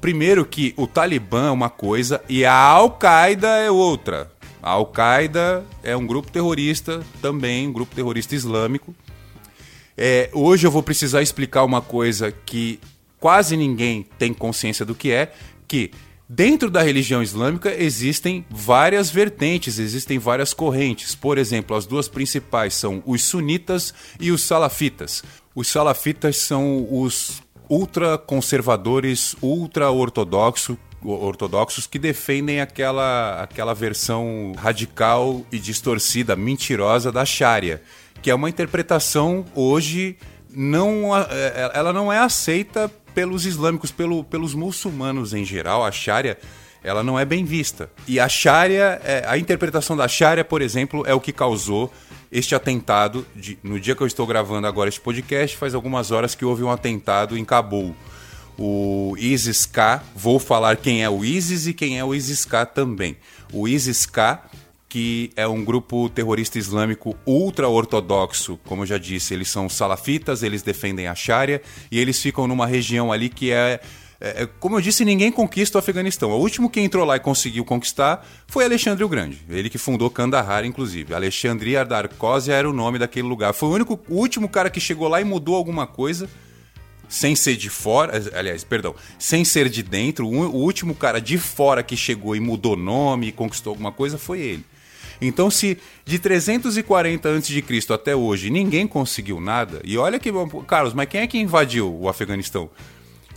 Primeiro 0.00 0.44
que 0.44 0.74
o 0.76 0.86
Talibã 0.86 1.48
é 1.48 1.50
uma 1.50 1.70
coisa 1.70 2.22
e 2.28 2.44
a 2.44 2.54
Al-Qaeda 2.54 3.48
é 3.58 3.70
outra. 3.70 4.30
A 4.62 4.70
Al-Qaeda 4.70 5.64
é 5.82 5.96
um 5.96 6.06
grupo 6.06 6.30
terrorista 6.30 7.02
também, 7.20 7.68
um 7.68 7.72
grupo 7.72 7.94
terrorista 7.94 8.34
islâmico. 8.34 8.94
É, 9.96 10.30
hoje 10.32 10.66
eu 10.66 10.70
vou 10.70 10.82
precisar 10.82 11.22
explicar 11.22 11.64
uma 11.64 11.80
coisa 11.80 12.32
que 12.32 12.80
quase 13.20 13.56
ninguém 13.56 14.06
tem 14.18 14.32
consciência 14.32 14.84
do 14.84 14.94
que 14.94 15.12
é, 15.12 15.32
que 15.68 15.90
Dentro 16.28 16.70
da 16.70 16.82
religião 16.82 17.22
islâmica 17.22 17.74
existem 17.74 18.46
várias 18.48 19.10
vertentes, 19.10 19.78
existem 19.78 20.18
várias 20.18 20.54
correntes. 20.54 21.14
Por 21.14 21.36
exemplo, 21.36 21.76
as 21.76 21.84
duas 21.84 22.08
principais 22.08 22.74
são 22.74 23.02
os 23.04 23.22
sunitas 23.22 23.92
e 24.18 24.30
os 24.30 24.42
salafitas. 24.42 25.22
Os 25.54 25.68
salafitas 25.68 26.36
são 26.36 26.86
os 26.90 27.42
ultraconservadores, 27.68 29.36
ultra-ortodoxos 29.42 30.76
ortodoxos 31.04 31.86
que 31.86 31.98
defendem 31.98 32.60
aquela, 32.60 33.42
aquela 33.42 33.74
versão 33.74 34.52
radical 34.56 35.44
e 35.50 35.58
distorcida, 35.58 36.36
mentirosa 36.36 37.10
da 37.10 37.24
Sharia, 37.24 37.82
que 38.20 38.30
é 38.30 38.34
uma 38.34 38.48
interpretação 38.48 39.44
hoje 39.54 40.16
não 40.54 41.16
é, 41.16 41.70
ela 41.74 41.92
não 41.92 42.12
é 42.12 42.18
aceita 42.18 42.90
pelos 43.14 43.46
islâmicos, 43.46 43.90
pelo, 43.90 44.24
pelos 44.24 44.54
muçulmanos 44.54 45.34
em 45.34 45.44
geral. 45.44 45.84
A 45.84 45.92
Sharia 45.92 46.38
ela 46.84 47.02
não 47.02 47.18
é 47.18 47.24
bem 47.24 47.44
vista. 47.44 47.90
E 48.08 48.18
a 48.18 48.28
Sharia, 48.28 49.00
é, 49.04 49.24
a 49.26 49.38
interpretação 49.38 49.96
da 49.96 50.08
Sharia, 50.08 50.44
por 50.44 50.60
exemplo, 50.60 51.04
é 51.06 51.14
o 51.14 51.20
que 51.20 51.32
causou 51.32 51.92
este 52.30 52.54
atentado. 52.54 53.24
De, 53.36 53.58
no 53.62 53.78
dia 53.78 53.94
que 53.94 54.02
eu 54.02 54.06
estou 54.06 54.26
gravando 54.26 54.66
agora 54.66 54.88
este 54.88 55.00
podcast, 55.00 55.56
faz 55.56 55.74
algumas 55.74 56.10
horas 56.10 56.34
que 56.34 56.44
houve 56.44 56.62
um 56.62 56.70
atentado 56.70 57.38
em 57.38 57.44
Cabul. 57.44 57.94
O 58.58 59.14
ISIS-K, 59.16 60.02
vou 60.14 60.38
falar 60.38 60.76
quem 60.76 61.02
é 61.02 61.08
o 61.08 61.24
ISIS 61.24 61.66
e 61.66 61.72
quem 61.72 61.98
é 61.98 62.04
o 62.04 62.14
ISIS-K 62.14 62.66
também. 62.66 63.16
O 63.52 63.68
ISIS-K, 63.68 64.42
que 64.92 65.30
é 65.36 65.48
um 65.48 65.64
grupo 65.64 66.10
terrorista 66.10 66.58
islâmico 66.58 67.16
ultra-ortodoxo, 67.24 68.60
como 68.66 68.82
eu 68.82 68.86
já 68.86 68.98
disse, 68.98 69.32
eles 69.32 69.48
são 69.48 69.66
salafitas, 69.66 70.42
eles 70.42 70.60
defendem 70.60 71.08
a 71.08 71.14
Sharia 71.14 71.62
e 71.90 71.98
eles 71.98 72.20
ficam 72.20 72.46
numa 72.46 72.66
região 72.66 73.10
ali 73.10 73.30
que 73.30 73.50
é 73.50 73.80
é, 74.20 74.42
é, 74.42 74.48
como 74.60 74.76
eu 74.76 74.80
disse, 74.82 75.02
ninguém 75.02 75.32
conquista 75.32 75.78
o 75.78 75.80
Afeganistão. 75.80 76.30
O 76.30 76.38
último 76.38 76.68
que 76.68 76.78
entrou 76.78 77.06
lá 77.06 77.16
e 77.16 77.20
conseguiu 77.20 77.64
conquistar 77.64 78.24
foi 78.46 78.64
Alexandre 78.64 79.02
o 79.02 79.08
Grande. 79.08 79.40
Ele 79.48 79.70
que 79.70 79.78
fundou 79.78 80.10
Kandahar, 80.10 80.64
inclusive. 80.64 81.12
Alexandria 81.12 81.80
Ardarcosia 81.80 82.54
era 82.54 82.68
o 82.68 82.72
nome 82.72 82.98
daquele 82.98 83.26
lugar. 83.26 83.52
Foi 83.54 83.70
o 83.70 83.72
único, 83.72 83.98
o 84.08 84.14
último 84.14 84.48
cara 84.48 84.70
que 84.70 84.78
chegou 84.78 85.08
lá 85.08 85.20
e 85.20 85.24
mudou 85.24 85.56
alguma 85.56 85.88
coisa 85.88 86.28
sem 87.08 87.34
ser 87.34 87.56
de 87.56 87.68
fora, 87.68 88.22
aliás, 88.34 88.62
perdão, 88.62 88.94
sem 89.18 89.44
ser 89.44 89.68
de 89.68 89.82
dentro, 89.82 90.26
o 90.28 90.54
último 90.54 90.94
cara 90.94 91.20
de 91.20 91.36
fora 91.36 91.82
que 91.82 91.96
chegou 91.96 92.36
e 92.36 92.40
mudou 92.40 92.76
nome 92.76 93.28
e 93.28 93.32
conquistou 93.32 93.72
alguma 93.72 93.90
coisa 93.90 94.16
foi 94.16 94.40
ele. 94.40 94.71
Então, 95.22 95.50
se 95.50 95.78
de 96.04 96.18
340 96.18 97.28
a.C. 97.28 97.92
até 97.94 98.14
hoje 98.14 98.50
ninguém 98.50 98.86
conseguiu 98.86 99.40
nada, 99.40 99.80
e 99.84 99.96
olha 99.96 100.18
que, 100.18 100.30
Carlos, 100.66 100.92
mas 100.92 101.08
quem 101.08 101.20
é 101.20 101.26
que 101.26 101.38
invadiu 101.38 101.94
o 101.94 102.08
Afeganistão? 102.08 102.68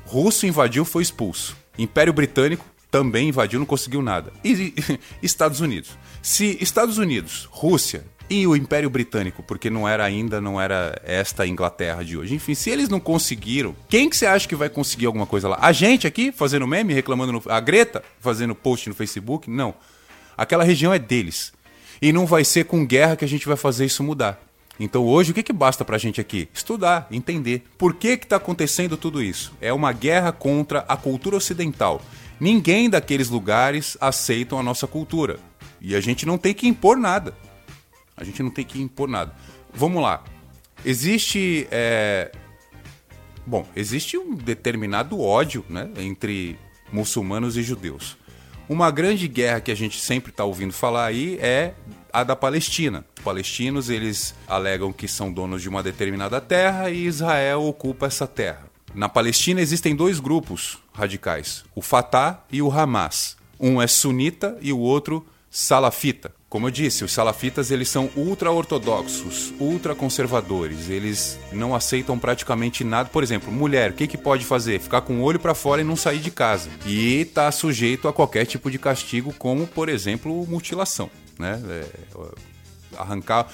Russo 0.06 0.46
invadiu, 0.46 0.84
foi 0.84 1.04
expulso. 1.04 1.56
Império 1.78 2.12
Britânico 2.12 2.66
também 2.90 3.30
invadiu, 3.30 3.60
não 3.60 3.66
conseguiu 3.66 4.02
nada. 4.02 4.32
E 4.44 4.74
Estados 5.22 5.60
Unidos. 5.60 5.92
Se 6.22 6.58
Estados 6.62 6.98
Unidos, 6.98 7.48
Rússia 7.52 8.06
e 8.30 8.48
o 8.48 8.56
Império 8.56 8.90
Britânico, 8.90 9.44
porque 9.44 9.70
não 9.70 9.88
era 9.88 10.04
ainda, 10.04 10.42
não 10.42 10.60
era 10.60 11.00
esta 11.04 11.46
Inglaterra 11.46 12.04
de 12.04 12.18
hoje. 12.18 12.34
Enfim, 12.34 12.56
se 12.56 12.70
eles 12.70 12.90
não 12.90 13.00
conseguiram, 13.00 13.76
quem 13.88 14.10
que 14.10 14.18
você 14.18 14.26
acha 14.26 14.48
que 14.48 14.56
vai 14.56 14.70
conseguir 14.70 15.06
alguma 15.06 15.26
coisa 15.26 15.50
lá? 15.50 15.60
A 15.62 15.72
gente 15.72 16.08
aqui 16.08 16.32
fazendo 16.32 16.66
meme, 16.66 16.94
reclamando 16.94 17.34
no, 17.34 17.44
a 17.48 17.60
Greta 17.60 18.04
fazendo 18.20 18.56
post 18.56 18.90
no 18.90 18.96
Facebook? 18.96 19.50
Não. 19.50 19.76
Aquela 20.38 20.64
região 20.64 20.94
é 20.94 21.00
deles. 21.00 21.54
E 22.02 22.12
não 22.12 22.26
vai 22.26 22.44
ser 22.44 22.66
com 22.66 22.86
guerra 22.86 23.16
que 23.16 23.26
a 23.26 23.28
gente 23.28 23.48
vai 23.48 23.58
fazer 23.58 23.86
isso 23.86 24.04
mudar. 24.04 24.42
Então 24.80 25.06
hoje 25.06 25.32
o 25.32 25.34
que, 25.34 25.44
que 25.44 25.54
basta 25.54 25.86
para 25.86 25.96
a 25.96 26.00
gente 26.00 26.20
aqui? 26.20 26.50
Estudar, 26.54 27.08
entender. 27.10 27.64
Por 27.78 27.94
que 27.94 28.10
está 28.10 28.36
acontecendo 28.36 28.98
tudo 28.98 29.24
isso? 29.24 29.54
É 29.62 29.72
uma 29.72 29.94
guerra 29.94 30.32
contra 30.32 30.80
a 30.88 30.98
cultura 30.98 31.38
ocidental. 31.38 32.02
Ninguém 32.40 32.90
daqueles 32.90 33.30
lugares 33.30 33.98
aceitam 34.02 34.60
a 34.60 34.64
nossa 34.64 34.86
cultura. 34.86 35.40
E 35.80 35.96
a 35.96 36.02
gente 36.02 36.26
não 36.26 36.38
tem 36.38 36.54
que 36.54 36.68
impor 36.68 36.98
nada. 36.98 37.34
A 38.18 38.24
gente 38.24 38.44
não 38.44 38.50
tem 38.50 38.66
que 38.66 38.82
impor 38.82 39.08
nada. 39.08 39.34
Vamos 39.74 40.02
lá. 40.02 40.24
Existe. 40.84 41.68
É... 41.72 42.32
Bom, 43.46 43.68
existe 43.76 44.18
um 44.18 44.34
determinado 44.34 45.22
ódio 45.22 45.64
né, 45.70 45.90
entre 45.98 46.58
muçulmanos 46.92 47.56
e 47.58 47.62
judeus. 47.62 48.18
Uma 48.68 48.90
grande 48.90 49.28
guerra 49.28 49.62
que 49.62 49.72
a 49.72 49.76
gente 49.76 50.00
sempre 50.00 50.32
está 50.32 50.44
ouvindo 50.44 50.74
falar 50.74 51.06
aí 51.06 51.38
é 51.40 51.76
a 52.12 52.24
da 52.24 52.36
Palestina. 52.36 53.06
Os 53.16 53.24
palestinos 53.24 53.92
eles 53.92 54.34
alegam 54.48 54.92
que 54.92 55.08
são 55.08 55.32
donos 55.32 55.62
de 55.62 55.70
uma 55.70 55.84
determinada 55.84 56.42
terra 56.42 56.90
e 56.90 57.06
Israel 57.06 57.64
ocupa 57.64 58.08
essa 58.08 58.26
terra. 58.26 58.64
Na 58.96 59.08
Palestina 59.08 59.62
existem 59.62 59.96
dois 59.96 60.20
grupos 60.20 60.80
radicais, 60.94 61.64
o 61.76 61.82
Fatah 61.82 62.44
e 62.52 62.60
o 62.60 62.72
Hamas. 62.72 63.38
Um 63.60 63.80
é 63.80 63.86
sunita 63.86 64.58
e 64.60 64.74
o 64.74 64.80
outro 64.80 65.24
salafita. 65.52 66.34
Como 66.48 66.68
eu 66.68 66.72
disse, 66.72 67.04
os 67.04 67.12
salafitas 67.12 67.72
eles 67.72 67.90
são 67.90 68.10
ultra-ortodoxos, 68.16 69.54
ultra-conservadores. 69.60 70.90
Eles 70.90 71.40
não 71.52 71.76
aceitam 71.76 72.18
praticamente 72.18 72.84
nada. 72.84 73.10
Por 73.10 73.24
exemplo, 73.24 73.52
mulher, 73.52 73.92
o 73.92 73.94
que, 73.94 74.08
que 74.08 74.18
pode 74.18 74.46
fazer? 74.46 74.80
Ficar 74.80 75.02
com 75.02 75.20
o 75.20 75.24
olho 75.24 75.40
para 75.40 75.56
fora 75.56 75.82
e 75.82 75.84
não 75.84 75.96
sair 75.96 76.20
de 76.20 76.32
casa. 76.32 76.70
E 76.86 77.22
está 77.22 77.52
sujeito 77.52 78.08
a 78.08 78.14
qualquer 78.14 78.46
tipo 78.46 78.70
de 78.70 78.78
castigo, 78.78 79.34
como, 79.34 79.68
por 79.68 79.90
exemplo, 79.90 80.46
mutilação. 80.48 81.10
Né? 81.38 81.62
É, 81.68 81.86
arrancar. 82.98 83.48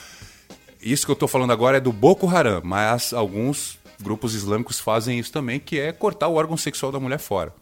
Isso 0.81 1.05
que 1.05 1.12
eu 1.12 1.13
estou 1.13 1.27
falando 1.27 1.51
agora 1.51 1.77
é 1.77 1.79
do 1.79 1.91
Boko 1.91 2.27
Haram, 2.27 2.62
mas 2.63 3.13
alguns 3.13 3.79
grupos 4.01 4.36
islâmicos 4.36 4.79
fazem 4.79 5.17
isso 5.17 5.31
também, 5.31 5.60
que 5.60 5.79
é 5.79 5.91
cortar 5.91 6.27
o 6.27 6.36
órgão 6.36 6.57
sexual 6.57 6.91
da 6.91 7.00
mulher 7.00 7.19
fora. 7.19 7.53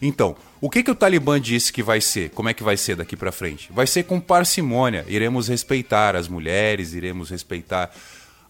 Então, 0.00 0.36
o 0.60 0.70
que, 0.70 0.82
que 0.82 0.90
o 0.90 0.94
Talibã 0.94 1.40
disse 1.40 1.72
que 1.72 1.82
vai 1.82 2.00
ser? 2.00 2.30
Como 2.30 2.48
é 2.48 2.54
que 2.54 2.62
vai 2.62 2.76
ser 2.76 2.96
daqui 2.96 3.16
para 3.16 3.30
frente? 3.30 3.70
Vai 3.72 3.86
ser 3.86 4.04
com 4.04 4.18
parcimônia. 4.20 5.04
Iremos 5.08 5.48
respeitar 5.48 6.16
as 6.16 6.28
mulheres, 6.28 6.94
iremos 6.94 7.30
respeitar 7.30 7.90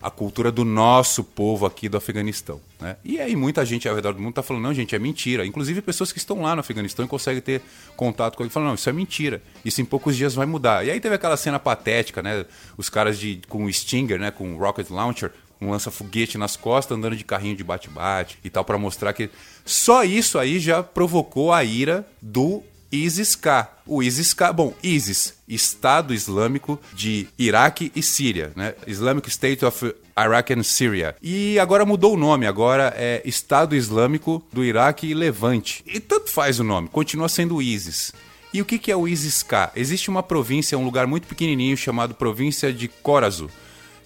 a 0.03 0.11
cultura 0.11 0.51
do 0.51 0.65
nosso 0.65 1.23
povo 1.23 1.67
aqui 1.67 1.87
do 1.87 1.97
Afeganistão. 1.99 2.59
Né? 2.81 2.97
E 3.05 3.21
aí 3.21 3.37
muita 3.37 3.67
gente 3.67 3.87
ao 3.87 3.95
redor 3.95 4.15
do 4.15 4.19
mundo 4.19 4.31
está 4.31 4.43
falando, 4.43 4.63
não, 4.63 4.73
gente, 4.73 4.95
é 4.95 4.99
mentira. 4.99 5.45
Inclusive 5.45 5.83
pessoas 5.83 6.11
que 6.11 6.19
estão 6.19 6.41
lá 6.41 6.55
no 6.55 6.61
Afeganistão 6.61 7.05
e 7.05 7.09
conseguem 7.09 7.43
ter 7.43 7.61
contato 7.97 8.37
com 8.37 8.43
ele 8.43 8.51
falam, 8.51 8.69
não, 8.69 8.75
isso 8.77 8.89
é 8.89 8.93
mentira. 8.93 9.43
Isso 9.63 9.83
em 9.83 9.85
poucos 9.85 10.17
dias 10.17 10.35
vai 10.35 10.47
mudar. 10.47 10.87
E 10.87 10.91
aí 10.91 11.01
teve 11.01 11.17
aquela 11.17 11.37
cena 11.37 11.59
patética, 11.59 12.23
né? 12.23 12.47
Os 12.79 12.89
caras 12.89 13.19
de, 13.19 13.43
com 13.47 13.65
o 13.65 13.73
Stinger, 13.73 14.19
né? 14.19 14.31
Com 14.31 14.55
o 14.55 14.59
Rocket 14.59 14.89
Launcher, 14.89 15.33
um 15.61 15.71
lança-foguete 15.71 16.39
nas 16.39 16.57
costas, 16.57 16.97
andando 16.97 17.17
de 17.17 17.25
carrinho 17.25 17.57
de 17.57 17.65
bate-bate 17.65 18.39
e 18.43 18.51
tal, 18.51 18.65
para 18.65 18.79
mostrar 18.79 19.13
que. 19.13 19.31
Só 19.65 20.05
isso 20.05 20.39
aí 20.39 20.59
já 20.59 20.83
provocou 20.83 21.53
a 21.53 21.63
ira 21.63 22.07
do 22.21 22.63
ISIS-K. 22.91 23.71
O 23.87 24.03
ISIS-K, 24.03 24.53
bom, 24.53 24.75
ISIS, 24.83 25.35
Estado 25.47 26.13
Islâmico 26.13 26.81
de 26.93 27.29
Iraque 27.39 27.93
e 27.95 28.03
Síria, 28.03 28.53
né? 28.57 28.75
Islamic 28.87 29.29
State 29.29 29.65
of 29.65 29.95
Iraq 30.19 30.53
and 30.53 30.63
Syria. 30.63 31.15
E 31.23 31.59
agora 31.59 31.87
mudou 31.87 32.15
o 32.15 32.17
nome, 32.17 32.47
agora 32.47 32.93
é 32.97 33.23
Estado 33.25 33.77
Islâmico 33.77 34.45
do 34.53 34.65
Iraque 34.65 35.07
e 35.07 35.15
Levante. 35.15 35.85
E 35.87 36.01
tanto 36.01 36.31
faz 36.31 36.59
o 36.59 36.65
nome, 36.65 36.89
continua 36.89 37.29
sendo 37.29 37.63
ISIS. 37.63 38.13
E 38.53 38.61
o 38.61 38.65
que 38.65 38.91
é 38.91 38.97
o 38.97 39.07
ISIS-K? 39.07 39.73
Existe 39.77 40.11
uma 40.11 40.25
província, 40.25 40.77
um 40.77 40.85
lugar 40.85 41.07
muito 41.07 41.29
pequenininho 41.29 41.77
chamado 41.77 42.15
Província 42.15 42.73
de 42.73 42.89
Khorazu 42.89 43.49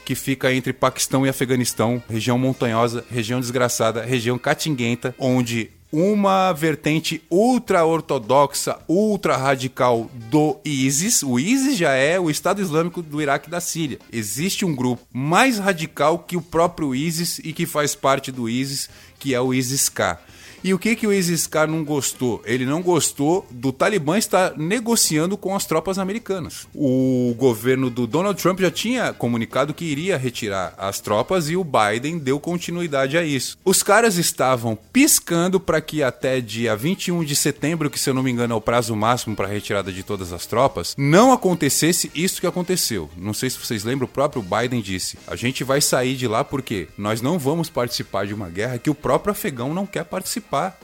que 0.05 0.15
fica 0.15 0.53
entre 0.53 0.73
Paquistão 0.73 1.25
e 1.27 1.29
Afeganistão, 1.29 2.03
região 2.09 2.39
montanhosa, 2.39 3.05
região 3.11 3.41
desgraçada, 3.41 4.05
região 4.05 4.39
catinguenta, 4.39 5.15
onde 5.19 5.71
uma 5.95 6.53
vertente 6.53 7.23
ultra-ortodoxa, 7.31 8.77
ultra-radical 8.89 10.11
do 10.29 10.59
ISIS. 10.65 11.23
O 11.23 11.39
ISIS 11.39 11.77
já 11.77 11.93
é 11.93 12.19
o 12.19 12.29
Estado 12.29 12.61
Islâmico 12.61 13.01
do 13.01 13.23
Iraque 13.23 13.47
e 13.47 13.51
da 13.51 13.61
Síria. 13.61 14.01
Existe 14.13 14.65
um 14.65 14.75
grupo 14.75 15.07
mais 15.13 15.59
radical 15.61 16.19
que 16.19 16.37
o 16.37 16.43
próprio 16.43 16.97
ISIS 16.97 17.39
e 17.39 17.53
que 17.53 17.65
faz 17.65 17.95
parte 17.95 18.33
do 18.33 18.49
ISIS, 18.49 18.91
que 19.21 19.35
é 19.35 19.41
o 19.41 19.55
ISIS-K. 19.55 20.19
E 20.65 20.73
o 20.73 20.79
que, 20.79 20.97
que 20.97 21.07
o 21.07 21.13
ISIS-K 21.13 21.67
não 21.67 21.85
gostou? 21.85 22.41
Ele 22.43 22.65
não 22.65 22.81
gostou 22.81 23.47
do 23.51 23.71
Talibã 23.71 24.17
estar 24.17 24.57
negociando 24.57 25.37
com 25.37 25.55
as 25.55 25.67
tropas 25.67 25.99
americanas. 25.99 26.67
O 26.75 27.35
governo 27.37 27.91
do 27.91 28.07
Donald 28.07 28.41
Trump 28.41 28.61
já 28.61 28.71
tinha 28.71 29.13
comunicado 29.13 29.75
que 29.75 29.85
iria 29.85 30.17
retirar 30.17 30.73
as 30.79 31.03
tropas 31.03 31.51
e 31.51 31.57
o 31.57 31.63
Biden 31.63 32.17
deu 32.17 32.41
continuidade 32.41 33.19
a 33.19 33.23
isso. 33.23 33.59
Os 33.63 33.83
caras 33.83 34.17
estavam 34.17 34.75
piscando 34.91 35.61
para 35.61 35.83
que 35.83 36.03
até 36.03 36.41
dia 36.41 36.75
21 36.75 37.25
de 37.25 37.37
setembro, 37.37 37.91
que 37.91 38.01
se 38.01 38.09
eu 38.09 38.15
não 38.15 38.23
me 38.23 38.31
engano 38.31 38.55
é 38.55 38.57
o 38.57 38.61
prazo 38.63 38.97
máximo 38.97 39.37
para 39.37 39.47
a 39.47 39.51
retirada 39.51 39.93
de 39.93 40.03
todas 40.03 40.33
as 40.33 40.47
tropas, 40.47 40.95
não 40.97 41.31
acontecesse 41.31 42.11
isso 42.15 42.41
que 42.41 42.47
aconteceu. 42.47 43.11
Não 43.19 43.35
sei 43.35 43.51
se 43.51 43.59
vocês 43.59 43.85
lembram, 43.85 44.07
o 44.07 44.11
próprio 44.11 44.43
Biden 44.43 44.81
disse: 44.81 45.19
a 45.27 45.37
gente 45.37 45.63
vai 45.63 45.83
sair 45.83 46.17
de 46.17 46.27
lá 46.27 46.43
porque 46.43 46.89
nós 46.97 47.21
não 47.21 47.39
vamos 47.39 47.69
participar 47.69 48.27
de 48.27 48.33
uma 48.33 48.49
guerra 48.49 48.79
que 48.79 48.89
o 48.89 48.95
próprio 48.95 49.33
afegão 49.33 49.75
não 49.75 49.85
quer 49.85 50.07
participar 50.07 50.54
participar. 50.55 50.79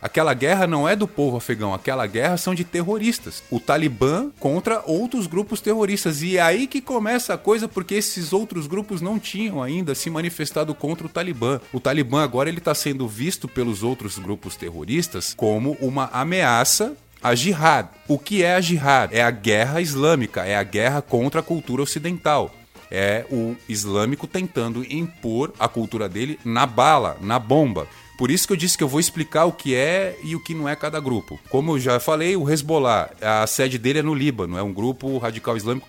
Aquela 0.00 0.34
guerra 0.34 0.66
não 0.66 0.88
é 0.88 0.94
do 0.94 1.08
povo 1.08 1.38
afegão, 1.38 1.72
aquela 1.72 2.06
guerra 2.06 2.36
são 2.36 2.54
de 2.54 2.62
terroristas. 2.62 3.42
O 3.50 3.58
Talibã 3.58 4.30
contra 4.38 4.82
outros 4.86 5.26
grupos 5.26 5.60
terroristas. 5.60 6.22
E 6.22 6.36
é 6.36 6.42
aí 6.42 6.66
que 6.66 6.80
começa 6.80 7.34
a 7.34 7.38
coisa, 7.38 7.66
porque 7.66 7.94
esses 7.94 8.32
outros 8.32 8.66
grupos 8.66 9.00
não 9.00 9.18
tinham 9.18 9.62
ainda 9.62 9.94
se 9.94 10.10
manifestado 10.10 10.74
contra 10.74 11.06
o 11.06 11.10
Talibã. 11.10 11.60
O 11.72 11.80
Talibã 11.80 12.22
agora 12.22 12.48
ele 12.48 12.58
está 12.58 12.74
sendo 12.74 13.08
visto 13.08 13.48
pelos 13.48 13.82
outros 13.82 14.18
grupos 14.18 14.54
terroristas 14.54 15.34
como 15.34 15.76
uma 15.80 16.04
ameaça 16.12 16.94
a 17.22 17.34
jihad. 17.34 17.88
O 18.06 18.18
que 18.18 18.44
é 18.44 18.54
a 18.54 18.60
jihad? 18.60 19.12
É 19.12 19.22
a 19.22 19.30
guerra 19.30 19.80
islâmica, 19.80 20.44
é 20.44 20.56
a 20.56 20.62
guerra 20.62 21.02
contra 21.02 21.40
a 21.40 21.42
cultura 21.42 21.82
ocidental. 21.82 22.54
É 22.90 23.24
o 23.30 23.56
islâmico 23.68 24.28
tentando 24.28 24.84
impor 24.92 25.52
a 25.58 25.66
cultura 25.66 26.08
dele 26.08 26.38
na 26.44 26.66
bala, 26.66 27.16
na 27.20 27.38
bomba. 27.38 27.88
Por 28.18 28.30
isso 28.30 28.46
que 28.46 28.52
eu 28.52 28.56
disse 28.56 28.78
que 28.78 28.84
eu 28.84 28.88
vou 28.88 29.00
explicar 29.00 29.44
o 29.44 29.52
que 29.52 29.74
é 29.74 30.18
e 30.22 30.34
o 30.34 30.40
que 30.40 30.54
não 30.54 30.68
é 30.68 30.74
cada 30.74 30.98
grupo. 31.00 31.38
Como 31.50 31.72
eu 31.72 31.78
já 31.78 32.00
falei, 32.00 32.36
o 32.36 32.48
Hezbollah, 32.48 33.10
a 33.20 33.46
sede 33.46 33.78
dele 33.78 33.98
é 33.98 34.02
no 34.02 34.14
Líbano, 34.14 34.56
é 34.56 34.62
um 34.62 34.72
grupo 34.72 35.18
radical 35.18 35.56
islâmico 35.56 35.88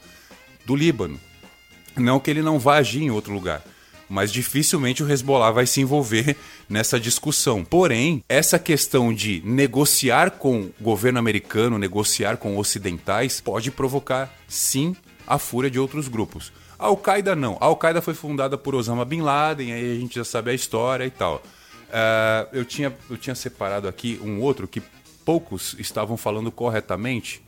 do 0.65 0.75
Líbano. 0.75 1.19
Não 1.95 2.19
que 2.19 2.29
ele 2.29 2.41
não 2.41 2.59
vá 2.59 2.77
agir 2.77 3.01
em 3.01 3.11
outro 3.11 3.33
lugar 3.33 3.63
mas 4.09 4.31
dificilmente 4.31 5.03
o 5.03 5.11
Hezbollah 5.11 5.51
vai 5.51 5.65
se 5.65 5.81
envolver 5.81 6.35
nessa 6.69 6.99
discussão. 6.99 7.63
Porém, 7.63 8.23
essa 8.27 8.57
questão 8.57 9.13
de 9.13 9.41
negociar 9.45 10.31
com 10.31 10.61
o 10.61 10.73
governo 10.79 11.19
americano, 11.19 11.77
negociar 11.77 12.37
com 12.37 12.57
ocidentais, 12.57 13.41
pode 13.41 13.71
provocar 13.71 14.33
sim 14.47 14.95
a 15.25 15.37
fúria 15.37 15.69
de 15.69 15.79
outros 15.79 16.07
grupos. 16.07 16.51
A 16.79 16.85
Al-Qaeda 16.85 17.35
não. 17.35 17.57
A 17.59 17.65
Al-Qaeda 17.65 18.01
foi 18.01 18.13
fundada 18.13 18.57
por 18.57 18.75
Osama 18.75 19.03
Bin 19.03 19.21
Laden, 19.21 19.73
aí 19.73 19.97
a 19.97 19.99
gente 19.99 20.15
já 20.15 20.23
sabe 20.23 20.51
a 20.51 20.53
história 20.53 21.05
e 21.05 21.11
tal. 21.11 21.41
Uh, 21.87 22.49
eu, 22.51 22.65
tinha, 22.65 22.95
eu 23.09 23.17
tinha 23.17 23.35
separado 23.35 23.87
aqui 23.87 24.19
um 24.23 24.41
outro 24.41 24.67
que 24.67 24.81
poucos 25.23 25.75
estavam 25.79 26.17
falando 26.17 26.51
corretamente. 26.51 27.41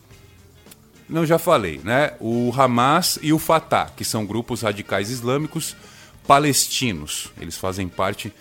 Não, 1.08 1.26
já 1.26 1.40
falei, 1.40 1.82
né? 1.84 2.14
O 2.20 2.54
Hamas 2.56 3.18
e 3.22 3.34
o 3.34 3.40
Fatah, 3.40 3.92
que 3.96 4.06
são 4.06 4.26
grupos 4.26 4.62
radicais 4.62 5.10
islâmicos 5.10 5.76
palestinos. 6.28 7.32
Eles 7.40 7.58
fazem 7.58 7.88
parte 7.88 8.32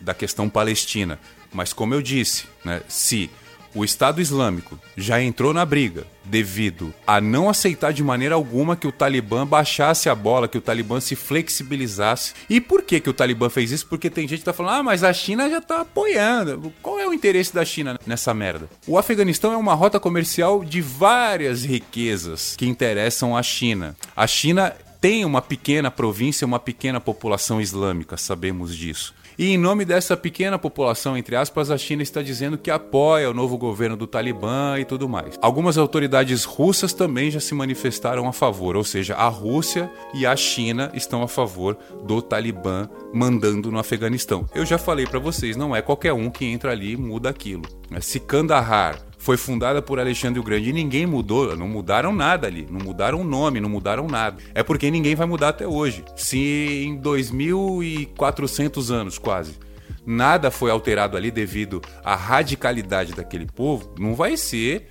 da 0.00 0.14
questão 0.14 0.48
palestina. 0.48 1.18
Mas 1.52 1.72
como 1.72 1.94
eu 1.94 2.00
disse, 2.02 2.46
né, 2.64 2.82
se 2.88 3.30
o 3.76 3.84
Estado 3.84 4.22
Islâmico 4.22 4.78
já 4.96 5.20
entrou 5.22 5.52
na 5.52 5.64
briga 5.66 6.06
devido 6.24 6.94
a 7.06 7.20
não 7.20 7.48
aceitar 7.48 7.92
de 7.92 8.02
maneira 8.02 8.34
alguma 8.34 8.74
que 8.74 8.86
o 8.86 8.92
Talibã 8.92 9.46
baixasse 9.46 10.08
a 10.08 10.14
bola, 10.14 10.48
que 10.48 10.56
o 10.58 10.62
Talibã 10.62 10.98
se 10.98 11.14
flexibilizasse. 11.14 12.32
E 12.48 12.60
por 12.60 12.82
que, 12.82 12.98
que 12.98 13.10
o 13.10 13.12
Talibã 13.12 13.50
fez 13.50 13.70
isso? 13.70 13.86
Porque 13.86 14.08
tem 14.08 14.26
gente 14.26 14.40
que 14.40 14.44
tá 14.44 14.52
falando, 14.52 14.80
ah, 14.80 14.82
mas 14.82 15.04
a 15.04 15.12
China 15.12 15.48
já 15.48 15.60
tá 15.60 15.82
apoiando. 15.82 16.72
Qual 16.82 16.98
é 16.98 17.06
o 17.06 17.12
interesse 17.12 17.54
da 17.54 17.64
China 17.64 17.98
nessa 18.06 18.32
merda? 18.32 18.68
O 18.86 18.98
Afeganistão 18.98 19.52
é 19.52 19.56
uma 19.56 19.74
rota 19.74 20.00
comercial 20.00 20.64
de 20.64 20.80
várias 20.80 21.62
riquezas 21.62 22.56
que 22.56 22.66
interessam 22.66 23.36
a 23.36 23.42
China. 23.42 23.94
A 24.16 24.26
China 24.26 24.74
tem 25.06 25.24
uma 25.24 25.40
pequena 25.40 25.88
província, 25.88 26.44
uma 26.44 26.58
pequena 26.58 27.00
população 27.00 27.60
islâmica, 27.60 28.16
sabemos 28.16 28.74
disso. 28.74 29.14
E 29.38 29.52
em 29.52 29.56
nome 29.56 29.84
dessa 29.84 30.16
pequena 30.16 30.58
população, 30.58 31.16
entre 31.16 31.36
aspas, 31.36 31.70
a 31.70 31.78
China 31.78 32.02
está 32.02 32.20
dizendo 32.22 32.58
que 32.58 32.72
apoia 32.72 33.30
o 33.30 33.32
novo 33.32 33.56
governo 33.56 33.96
do 33.96 34.08
Talibã 34.08 34.76
e 34.80 34.84
tudo 34.84 35.08
mais. 35.08 35.38
Algumas 35.40 35.78
autoridades 35.78 36.42
russas 36.42 36.92
também 36.92 37.30
já 37.30 37.38
se 37.38 37.54
manifestaram 37.54 38.26
a 38.26 38.32
favor, 38.32 38.74
ou 38.74 38.82
seja, 38.82 39.14
a 39.14 39.28
Rússia 39.28 39.88
e 40.12 40.26
a 40.26 40.34
China 40.34 40.90
estão 40.92 41.22
a 41.22 41.28
favor 41.28 41.78
do 42.04 42.20
Talibã 42.20 42.88
mandando 43.14 43.70
no 43.70 43.78
Afeganistão. 43.78 44.44
Eu 44.56 44.66
já 44.66 44.76
falei 44.76 45.06
para 45.06 45.20
vocês, 45.20 45.56
não 45.56 45.76
é 45.76 45.80
qualquer 45.80 46.14
um 46.14 46.28
que 46.30 46.46
entra 46.46 46.72
ali 46.72 46.94
e 46.94 46.96
muda 46.96 47.30
aquilo. 47.30 47.62
Se 48.00 48.18
Kandahar 48.18 49.06
foi 49.26 49.36
fundada 49.36 49.82
por 49.82 49.98
Alexandre 49.98 50.38
o 50.38 50.42
Grande 50.44 50.70
e 50.70 50.72
ninguém 50.72 51.04
mudou, 51.04 51.56
não 51.56 51.66
mudaram 51.66 52.14
nada 52.14 52.46
ali, 52.46 52.64
não 52.70 52.78
mudaram 52.78 53.22
o 53.22 53.24
nome, 53.24 53.58
não 53.58 53.68
mudaram 53.68 54.06
nada. 54.06 54.36
É 54.54 54.62
porque 54.62 54.88
ninguém 54.88 55.16
vai 55.16 55.26
mudar 55.26 55.48
até 55.48 55.66
hoje. 55.66 56.04
Se 56.14 56.84
em 56.86 56.94
2400 56.94 58.92
anos 58.92 59.18
quase 59.18 59.58
nada 60.06 60.48
foi 60.52 60.70
alterado 60.70 61.16
ali 61.16 61.32
devido 61.32 61.82
à 62.04 62.14
radicalidade 62.14 63.14
daquele 63.14 63.46
povo, 63.46 63.92
não 63.98 64.14
vai 64.14 64.36
ser 64.36 64.90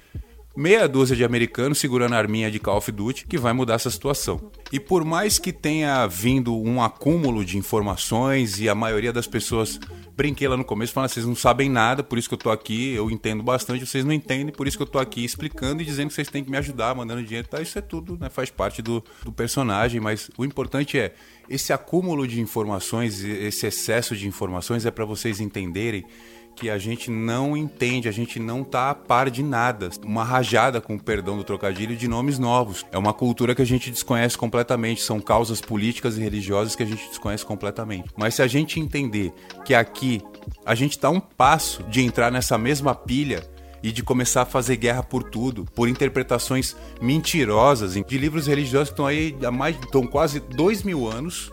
meia 0.56 0.88
dúzia 0.88 1.16
de 1.16 1.24
americanos 1.24 1.78
segurando 1.78 2.14
a 2.14 2.18
arminha 2.18 2.50
de 2.50 2.60
Call 2.60 2.78
of 2.78 2.92
Duty 2.92 3.26
que 3.28 3.38
vai 3.38 3.54
mudar 3.54 3.76
essa 3.76 3.90
situação. 3.90 4.52
E 4.72 4.80
por 4.80 5.04
mais 5.04 5.38
que 5.38 5.52
tenha 5.52 6.08
vindo 6.08 6.56
um 6.56 6.82
acúmulo 6.82 7.44
de 7.44 7.58
informações 7.58 8.60
e 8.60 8.70
a 8.70 8.76
maioria 8.76 9.12
das 9.12 9.28
pessoas 9.28 9.80
brinquei 10.16 10.48
lá 10.48 10.56
no 10.56 10.64
começo 10.64 10.94
falando, 10.94 11.10
vocês 11.10 11.26
não 11.26 11.36
sabem 11.36 11.70
nada, 11.70 12.02
por 12.02 12.18
isso 12.18 12.30
que 12.30 12.34
eu 12.34 12.40
tô 12.40 12.50
aqui, 12.50 12.94
eu 12.94 13.12
entendo 13.12 13.44
bastante, 13.44 13.86
vocês 13.86 14.06
não 14.06 14.14
entendem, 14.14 14.54
por 14.54 14.66
isso 14.66 14.78
que 14.78 14.84
eu 14.84 14.88
tô 14.88 14.98
aqui 14.98 15.26
explicando 15.26 15.82
e 15.82 15.86
dizendo 15.86 16.08
que 16.08 16.14
vocês 16.14 16.30
têm 16.30 16.44
que 16.44 16.50
me 16.50 16.58
ajudar, 16.58 16.96
mandando 16.96 17.22
dinheiro, 17.22 17.48
tá? 17.48 17.62
Isso 17.62 17.78
é 17.78 17.82
tudo, 17.82 18.18
né? 18.18 18.30
Faz 18.30 18.50
parte 18.50 18.82
do, 18.82 19.04
do 19.24 19.32
personagem, 19.32 20.00
mas 20.00 20.32
o 20.38 20.46
importante 20.46 20.98
é 20.98 21.14
esse 21.50 21.74
acúmulo 21.74 22.28
de 22.28 22.40
informações, 22.40 23.22
esse 23.24 23.68
excesso 23.68 24.16
de 24.16 24.28
informações 24.28 24.86
é 24.86 24.92
para 24.92 25.06
vocês 25.06 25.40
entenderem 25.40 26.06
que 26.56 26.70
a 26.70 26.78
gente 26.78 27.12
não 27.12 27.56
entende, 27.56 28.08
a 28.08 28.12
gente 28.12 28.40
não 28.40 28.64
tá 28.64 28.90
a 28.90 28.96
par 28.96 29.30
de 29.30 29.44
nada. 29.44 29.90
Uma 30.04 30.24
rajada, 30.24 30.80
com 30.80 30.96
o 30.96 31.00
perdão 31.00 31.38
do 31.38 31.44
trocadilho, 31.44 31.96
de 31.96 32.08
nomes 32.08 32.40
novos. 32.40 32.86
É 32.92 32.98
uma 32.98 33.14
cultura 33.14 33.54
que 33.54 33.62
a 33.62 33.66
gente 33.66 33.92
desconhece 33.92 34.38
completamente, 34.38 35.02
são 35.02 35.20
causas 35.20 35.60
políticas 35.60 36.18
e 36.18 36.22
religiosas 36.22 36.76
que 36.76 36.84
a 36.84 36.86
gente 36.86 37.08
desconhece 37.10 37.46
completamente. 37.46 38.10
Mas 38.16 38.36
se 38.36 38.42
a 38.42 38.48
gente 38.48 38.80
entender 38.80 39.34
que 39.66 39.74
aqui 39.74 40.22
a 40.66 40.74
gente 40.74 40.98
tá 40.98 41.10
um 41.10 41.20
passo 41.20 41.84
de 41.84 42.02
entrar 42.02 42.32
nessa 42.32 42.58
mesma 42.58 42.96
pilha 42.96 43.44
e 43.84 43.92
de 43.92 44.02
começar 44.02 44.44
a 44.44 44.46
fazer 44.46 44.78
guerra 44.78 45.04
por 45.04 45.24
tudo, 45.24 45.66
por 45.76 45.88
interpretações 45.88 46.76
mentirosas 47.02 47.94
de 47.94 48.18
livros 48.18 48.48
religiosos 48.48 48.90
que 48.90 48.94
estão 48.94 49.06
aí 49.06 49.36
há 49.44 49.52
mais, 49.52 49.76
estão 49.76 50.08
quase 50.08 50.40
dois 50.40 50.82
mil 50.82 51.08
anos 51.08 51.52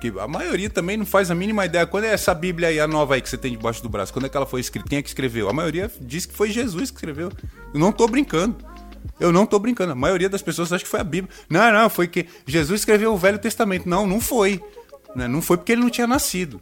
que 0.00 0.12
a 0.18 0.28
maioria 0.28 0.70
também 0.70 0.96
não 0.96 1.06
faz 1.06 1.30
a 1.30 1.34
mínima 1.34 1.66
ideia. 1.66 1.86
Quando 1.86 2.04
é 2.04 2.12
essa 2.12 2.34
Bíblia 2.34 2.68
aí, 2.68 2.80
a 2.80 2.86
nova 2.86 3.14
aí 3.14 3.20
que 3.20 3.28
você 3.28 3.36
tem 3.36 3.52
debaixo 3.52 3.82
do 3.82 3.88
braço? 3.88 4.12
Quando 4.12 4.26
é 4.26 4.28
que 4.28 4.36
ela 4.36 4.46
foi 4.46 4.60
escrita? 4.60 4.88
Quem 4.88 4.98
é 4.98 5.02
que 5.02 5.08
escreveu? 5.08 5.48
A 5.48 5.52
maioria 5.52 5.90
diz 6.00 6.26
que 6.26 6.34
foi 6.34 6.50
Jesus 6.50 6.90
que 6.90 6.96
escreveu. 6.96 7.30
Eu 7.72 7.80
não 7.80 7.92
tô 7.92 8.06
brincando. 8.06 8.56
Eu 9.18 9.32
não 9.32 9.46
tô 9.46 9.58
brincando. 9.58 9.92
A 9.92 9.96
maioria 9.96 10.28
das 10.28 10.42
pessoas 10.42 10.72
acha 10.72 10.84
que 10.84 10.90
foi 10.90 11.00
a 11.00 11.04
Bíblia. 11.04 11.32
Não, 11.48 11.72
não, 11.72 11.90
foi 11.90 12.06
que 12.06 12.26
Jesus 12.46 12.80
escreveu 12.80 13.12
o 13.12 13.16
Velho 13.16 13.38
Testamento. 13.38 13.88
Não, 13.88 14.06
não 14.06 14.20
foi. 14.20 14.62
Né? 15.14 15.26
Não 15.26 15.42
foi 15.42 15.56
porque 15.56 15.72
ele 15.72 15.82
não 15.82 15.90
tinha 15.90 16.06
nascido. 16.06 16.60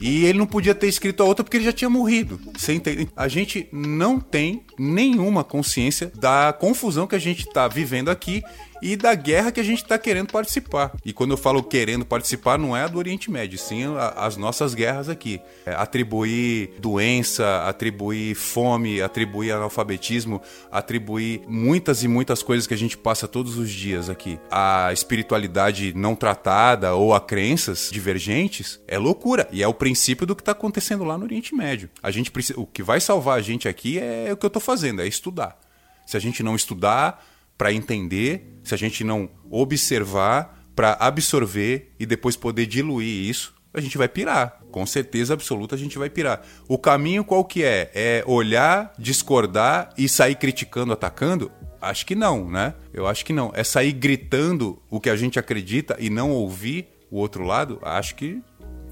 E 0.00 0.24
ele 0.26 0.38
não 0.38 0.46
podia 0.46 0.74
ter 0.74 0.88
escrito 0.88 1.22
a 1.22 1.26
outra 1.26 1.44
porque 1.44 1.56
ele 1.56 1.64
já 1.64 1.72
tinha 1.72 1.88
morrido. 1.88 2.40
Você 2.56 2.72
entende? 2.72 3.08
A 3.16 3.28
gente 3.28 3.68
não 3.72 4.18
tem 4.20 4.64
nenhuma 4.78 5.44
consciência 5.44 6.10
da 6.14 6.52
confusão 6.52 7.06
que 7.06 7.14
a 7.14 7.18
gente 7.18 7.46
está 7.46 7.68
vivendo 7.68 8.10
aqui 8.10 8.42
e 8.84 8.96
da 8.96 9.14
guerra 9.14 9.50
que 9.50 9.60
a 9.60 9.64
gente 9.64 9.82
está 9.82 9.96
querendo 9.96 10.30
participar. 10.30 10.92
E 11.02 11.12
quando 11.12 11.30
eu 11.30 11.38
falo 11.38 11.62
querendo 11.62 12.04
participar, 12.04 12.58
não 12.58 12.76
é 12.76 12.82
a 12.82 12.86
do 12.86 12.98
Oriente 12.98 13.30
Médio, 13.30 13.58
sim 13.58 13.82
as 14.14 14.36
nossas 14.36 14.74
guerras 14.74 15.08
aqui. 15.08 15.40
É 15.64 15.72
atribuir 15.72 16.74
doença, 16.78 17.66
atribuir 17.66 18.34
fome, 18.34 19.00
atribuir 19.00 19.52
analfabetismo, 19.52 20.42
atribuir 20.70 21.40
muitas 21.48 22.02
e 22.02 22.08
muitas 22.08 22.42
coisas 22.42 22.66
que 22.66 22.74
a 22.74 22.76
gente 22.76 22.98
passa 22.98 23.26
todos 23.26 23.56
os 23.56 23.70
dias 23.70 24.10
aqui. 24.10 24.38
A 24.50 24.92
espiritualidade 24.92 25.94
não 25.96 26.14
tratada 26.14 26.94
ou 26.94 27.14
a 27.14 27.20
crenças 27.20 27.88
divergentes 27.90 28.78
é 28.86 28.98
loucura. 28.98 29.48
E 29.50 29.62
é 29.62 29.68
o 29.68 29.72
princípio 29.72 30.26
do 30.26 30.36
que 30.36 30.42
está 30.42 30.52
acontecendo 30.52 31.04
lá 31.04 31.16
no 31.16 31.24
Oriente 31.24 31.54
Médio. 31.54 31.88
A 32.02 32.10
gente 32.10 32.30
precisa, 32.30 32.60
o 32.60 32.66
que 32.66 32.82
vai 32.82 33.00
salvar 33.00 33.38
a 33.38 33.42
gente 33.42 33.66
aqui 33.66 33.98
é 33.98 34.30
o 34.30 34.36
que 34.36 34.44
eu 34.44 34.48
estou 34.48 34.60
fazendo, 34.64 35.02
é 35.02 35.06
estudar. 35.06 35.58
Se 36.06 36.16
a 36.16 36.20
gente 36.20 36.42
não 36.42 36.56
estudar, 36.56 37.24
para 37.56 37.72
entender, 37.72 38.58
se 38.62 38.74
a 38.74 38.78
gente 38.78 39.04
não 39.04 39.28
observar 39.50 40.62
para 40.74 40.96
absorver 40.98 41.94
e 41.98 42.04
depois 42.04 42.36
poder 42.36 42.66
diluir 42.66 43.28
isso, 43.28 43.54
a 43.72 43.80
gente 43.80 43.96
vai 43.96 44.08
pirar. 44.08 44.60
Com 44.70 44.84
certeza 44.86 45.34
absoluta 45.34 45.74
a 45.74 45.78
gente 45.78 45.98
vai 45.98 46.10
pirar. 46.10 46.44
O 46.68 46.78
caminho 46.78 47.24
qual 47.24 47.44
que 47.44 47.62
é? 47.62 47.90
É 47.94 48.24
olhar, 48.26 48.92
discordar 48.98 49.90
e 49.96 50.08
sair 50.08 50.34
criticando, 50.34 50.92
atacando? 50.92 51.50
Acho 51.80 52.06
que 52.06 52.14
não, 52.14 52.50
né? 52.50 52.74
Eu 52.92 53.06
acho 53.06 53.24
que 53.24 53.32
não. 53.32 53.52
É 53.54 53.62
sair 53.62 53.92
gritando 53.92 54.80
o 54.90 55.00
que 55.00 55.10
a 55.10 55.16
gente 55.16 55.38
acredita 55.38 55.96
e 55.98 56.08
não 56.08 56.30
ouvir 56.30 56.88
o 57.10 57.18
outro 57.18 57.44
lado? 57.44 57.78
Acho 57.82 58.14
que, 58.14 58.42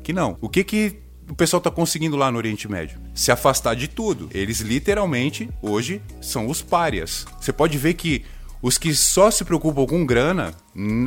que 0.03 0.13
não. 0.13 0.37
O 0.41 0.49
que 0.49 0.63
que 0.63 1.01
o 1.29 1.35
pessoal 1.35 1.59
está 1.59 1.71
conseguindo 1.71 2.17
lá 2.17 2.31
no 2.31 2.39
Oriente 2.39 2.69
Médio? 2.69 3.01
Se 3.15 3.31
afastar 3.31 3.75
de 3.75 3.89
tudo. 3.89 4.29
Eles 4.33 4.61
literalmente, 4.61 5.49
hoje, 5.61 6.03
são 6.21 6.49
os 6.49 6.63
párias. 6.63 7.27
Você 7.41 7.53
pode 7.53 7.79
ver 7.79 7.95
que 7.95 8.25
os 8.61 8.79
que 8.79 8.95
só 8.95 9.31
se 9.31 9.45
preocupam 9.45 9.87
com 9.87 10.07
grana, 10.07 10.55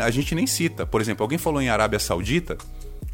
a 0.04 0.12
gente 0.12 0.36
nem 0.36 0.46
cita. 0.46 0.86
Por 0.86 1.00
exemplo, 1.00 1.24
alguém 1.24 1.38
falou 1.38 1.62
em 1.62 1.70
Arábia 1.70 2.00
Saudita, 2.00 2.58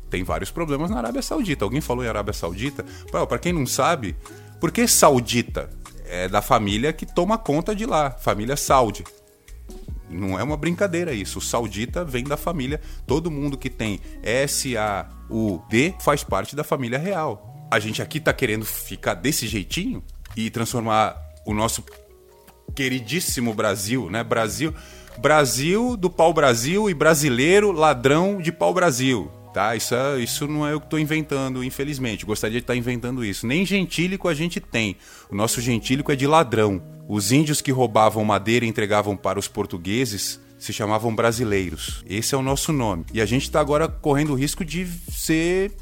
tem 0.10 0.24
vários 0.24 0.52
problemas 0.52 0.90
na 0.90 0.98
Arábia 0.98 1.22
Saudita. 1.22 1.64
Alguém 1.64 1.82
falou 1.82 2.04
em 2.04 2.08
Arábia 2.08 2.34
Saudita, 2.34 2.84
para 3.12 3.40
quem 3.40 3.54
não 3.54 3.66
sabe, 3.66 4.16
por 4.60 4.72
que 4.72 4.88
saudita? 4.88 5.70
É 6.06 6.28
da 6.28 6.42
família 6.42 6.92
que 6.92 7.06
toma 7.06 7.38
conta 7.38 7.74
de 7.74 7.86
lá, 7.86 8.12
família 8.12 8.58
Saudi. 8.58 9.04
Não 10.12 10.39
é 10.39 10.43
uma 10.43 10.58
brincadeira 10.58 11.13
isso. 11.13 11.39
O 11.39 11.41
saudita 11.41 12.04
vem 12.04 12.24
da 12.24 12.38
família. 12.38 12.82
Todo 13.08 13.32
mundo 13.32 13.58
que 13.58 13.69
tem 13.69 14.00
S-A-U-D 14.21 15.95
faz 16.00 16.24
parte 16.24 16.56
da 16.56 16.63
família 16.63 17.00
real. 17.00 17.67
A 17.71 17.80
gente 17.80 18.02
aqui 18.02 18.19
tá 18.19 18.34
querendo 18.34 18.65
ficar 18.65 19.13
desse 19.13 19.47
jeitinho 19.47 20.04
e 20.36 20.50
transformar 20.50 21.15
o 21.45 21.54
nosso 21.54 21.84
queridíssimo 22.76 23.54
Brasil, 23.54 24.10
né? 24.10 24.24
Brasil, 24.24 24.74
Brasil 25.17 25.95
do 25.97 26.10
pau 26.10 26.34
Brasil 26.34 26.89
e 26.89 26.93
brasileiro 26.93 27.71
ladrão 27.71 28.41
de 28.41 28.52
pau 28.52 28.74
Brasil. 28.74 29.32
Tá, 29.54 29.76
isso, 29.76 29.93
é, 29.93 30.17
isso 30.19 30.47
não 30.47 30.65
é 30.65 30.71
eu 30.71 30.80
que 30.80 30.86
estou 30.86 30.97
inventando, 30.97 31.62
infelizmente. 31.62 32.26
Gostaria 32.26 32.60
de 32.60 32.63
estar 32.63 32.76
inventando 32.76 33.24
isso. 33.24 33.45
Nem 33.45 33.65
gentílico 33.65 34.30
a 34.30 34.34
gente 34.34 34.62
tem. 34.62 34.95
O 35.30 35.36
nosso 35.36 35.60
gentílico 35.60 36.10
é 36.10 36.15
de 36.15 36.26
ladrão. 36.26 36.82
Os 37.13 37.30
índios 37.34 37.60
que 37.60 37.74
roubavam 37.74 38.24
madeira 38.24 38.63
e 38.63 38.69
entregavam 38.69 39.17
para 39.17 39.38
os 39.38 39.45
portugueses 39.45 40.39
se 40.58 40.71
chamavam 40.71 41.13
brasileiros. 41.13 42.02
Esse 42.10 42.34
é 42.34 42.38
o 42.38 42.41
nosso 42.41 42.71
nome. 42.71 43.04
E 43.13 43.19
a 43.19 43.26
gente 43.26 43.41
está 43.41 43.60
agora 43.60 43.86
correndo 43.86 44.32
o 44.32 44.36
risco 44.36 44.63
de 44.63 44.88
ser 45.12 45.74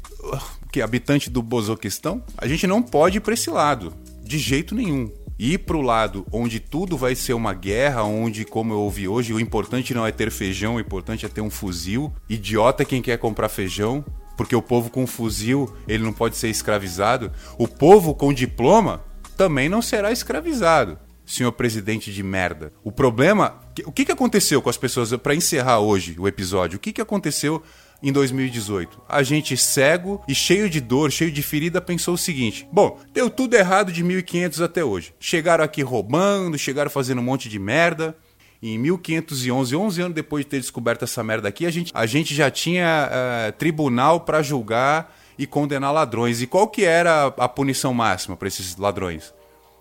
que 0.72 0.82
habitante 0.82 1.30
do 1.30 1.40
Bozoquistão. 1.40 2.20
A 2.36 2.48
gente 2.48 2.66
não 2.66 2.82
pode 2.82 3.18
ir 3.18 3.20
para 3.20 3.34
esse 3.34 3.48
lado, 3.48 3.94
de 4.24 4.38
jeito 4.38 4.74
nenhum 4.74 5.08
ir 5.38 5.58
para 5.58 5.76
o 5.76 5.82
lado 5.82 6.26
onde 6.32 6.58
tudo 6.58 6.96
vai 6.96 7.14
ser 7.14 7.34
uma 7.34 7.54
guerra, 7.54 8.02
onde, 8.02 8.44
como 8.44 8.72
eu 8.72 8.80
ouvi 8.80 9.06
hoje, 9.06 9.32
o 9.32 9.38
importante 9.38 9.94
não 9.94 10.04
é 10.04 10.10
ter 10.10 10.32
feijão, 10.32 10.74
o 10.74 10.80
importante 10.80 11.24
é 11.24 11.28
ter 11.28 11.42
um 11.42 11.48
fuzil. 11.48 12.12
Idiota 12.28 12.84
quem 12.84 13.00
quer 13.00 13.18
comprar 13.18 13.48
feijão, 13.48 14.04
porque 14.36 14.56
o 14.56 14.60
povo 14.60 14.90
com 14.90 15.06
fuzil 15.06 15.72
ele 15.86 16.02
não 16.02 16.12
pode 16.12 16.36
ser 16.36 16.48
escravizado. 16.48 17.30
O 17.56 17.68
povo 17.68 18.16
com 18.16 18.32
diploma 18.32 19.04
também 19.36 19.68
não 19.68 19.80
será 19.80 20.10
escravizado. 20.10 20.98
Senhor 21.30 21.52
presidente 21.52 22.12
de 22.12 22.22
merda. 22.22 22.72
O 22.82 22.90
problema. 22.90 23.60
O 23.84 23.92
que, 23.92 24.04
que 24.04 24.12
aconteceu 24.12 24.60
com 24.60 24.68
as 24.68 24.76
pessoas? 24.76 25.14
Para 25.16 25.34
encerrar 25.34 25.78
hoje 25.78 26.16
o 26.18 26.26
episódio, 26.26 26.76
o 26.76 26.80
que, 26.80 26.92
que 26.92 27.00
aconteceu 27.00 27.62
em 28.02 28.12
2018. 28.12 29.00
A 29.08 29.22
gente 29.22 29.56
cego 29.56 30.22
e 30.26 30.34
cheio 30.34 30.68
de 30.68 30.80
dor, 30.80 31.10
cheio 31.10 31.30
de 31.30 31.42
ferida, 31.42 31.80
pensou 31.80 32.14
o 32.14 32.18
seguinte: 32.18 32.66
bom, 32.72 32.98
deu 33.12 33.30
tudo 33.30 33.54
errado 33.54 33.92
de 33.92 34.02
1500 34.02 34.60
até 34.60 34.84
hoje. 34.84 35.14
Chegaram 35.20 35.64
aqui 35.64 35.82
roubando, 35.82 36.58
chegaram 36.58 36.90
fazendo 36.90 37.20
um 37.20 37.24
monte 37.24 37.48
de 37.48 37.58
merda. 37.58 38.16
Em 38.62 38.76
1511, 38.76 39.74
11 39.74 40.02
anos 40.02 40.14
depois 40.14 40.44
de 40.44 40.50
ter 40.50 40.60
descoberto 40.60 41.02
essa 41.02 41.24
merda 41.24 41.48
aqui, 41.48 41.64
a 41.64 41.70
gente, 41.70 41.90
a 41.94 42.04
gente 42.04 42.34
já 42.34 42.50
tinha 42.50 43.08
uh, 43.08 43.52
tribunal 43.52 44.20
para 44.20 44.42
julgar 44.42 45.16
e 45.38 45.46
condenar 45.46 45.94
ladrões. 45.94 46.42
E 46.42 46.46
qual 46.46 46.68
que 46.68 46.84
era 46.84 47.26
a 47.38 47.48
punição 47.48 47.94
máxima 47.94 48.36
para 48.36 48.48
esses 48.48 48.76
ladrões? 48.76 49.32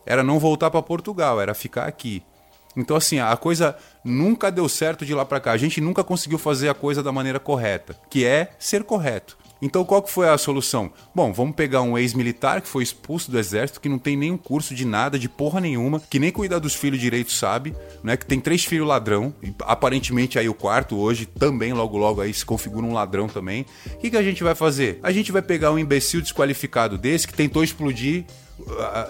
Era 0.09 0.23
não 0.23 0.39
voltar 0.39 0.71
para 0.71 0.81
Portugal, 0.81 1.39
era 1.39 1.53
ficar 1.53 1.85
aqui. 1.85 2.23
Então, 2.75 2.97
assim, 2.97 3.19
a 3.19 3.37
coisa 3.37 3.75
nunca 4.03 4.51
deu 4.51 4.67
certo 4.67 5.05
de 5.05 5.13
lá 5.13 5.23
para 5.23 5.39
cá. 5.39 5.51
A 5.51 5.57
gente 5.57 5.79
nunca 5.79 6.03
conseguiu 6.03 6.39
fazer 6.39 6.67
a 6.67 6.73
coisa 6.73 7.03
da 7.03 7.11
maneira 7.11 7.39
correta, 7.39 7.95
que 8.09 8.25
é 8.25 8.51
ser 8.57 8.83
correto. 8.83 9.37
Então, 9.61 9.83
qual 9.83 10.01
que 10.01 10.09
foi 10.09 10.29
a 10.29 10.37
solução? 10.37 10.91
Bom, 11.13 11.33
vamos 11.33 11.55
pegar 11.55 11.81
um 11.81 11.97
ex-militar 11.97 12.61
que 12.61 12.67
foi 12.67 12.81
expulso 12.81 13.29
do 13.29 13.37
exército, 13.37 13.81
que 13.81 13.89
não 13.89 13.99
tem 13.99 14.15
nenhum 14.15 14.37
curso 14.37 14.73
de 14.73 14.85
nada, 14.85 15.19
de 15.19 15.27
porra 15.27 15.59
nenhuma, 15.59 15.99
que 15.99 16.17
nem 16.17 16.31
cuidar 16.31 16.59
dos 16.59 16.73
filhos 16.73 16.99
direito 16.99 17.31
sabe, 17.31 17.75
né? 18.01 18.15
Que 18.15 18.25
tem 18.25 18.39
três 18.39 18.63
filhos 18.63 18.87
ladrão, 18.87 19.33
e 19.43 19.53
aparentemente 19.59 20.39
aí 20.39 20.47
o 20.47 20.53
quarto 20.53 20.97
hoje 20.97 21.25
também, 21.25 21.73
logo 21.73 21.97
logo 21.97 22.21
aí 22.21 22.33
se 22.33 22.45
configura 22.45 22.85
um 22.85 22.93
ladrão 22.93 23.27
também. 23.27 23.65
O 23.93 23.97
que, 23.97 24.09
que 24.09 24.17
a 24.17 24.23
gente 24.23 24.43
vai 24.43 24.55
fazer? 24.55 24.99
A 25.03 25.11
gente 25.11 25.31
vai 25.31 25.41
pegar 25.41 25.71
um 25.73 25.77
imbecil 25.77 26.21
desqualificado 26.21 26.97
desse 26.97 27.27
que 27.27 27.33
tentou 27.33 27.63
explodir 27.63 28.25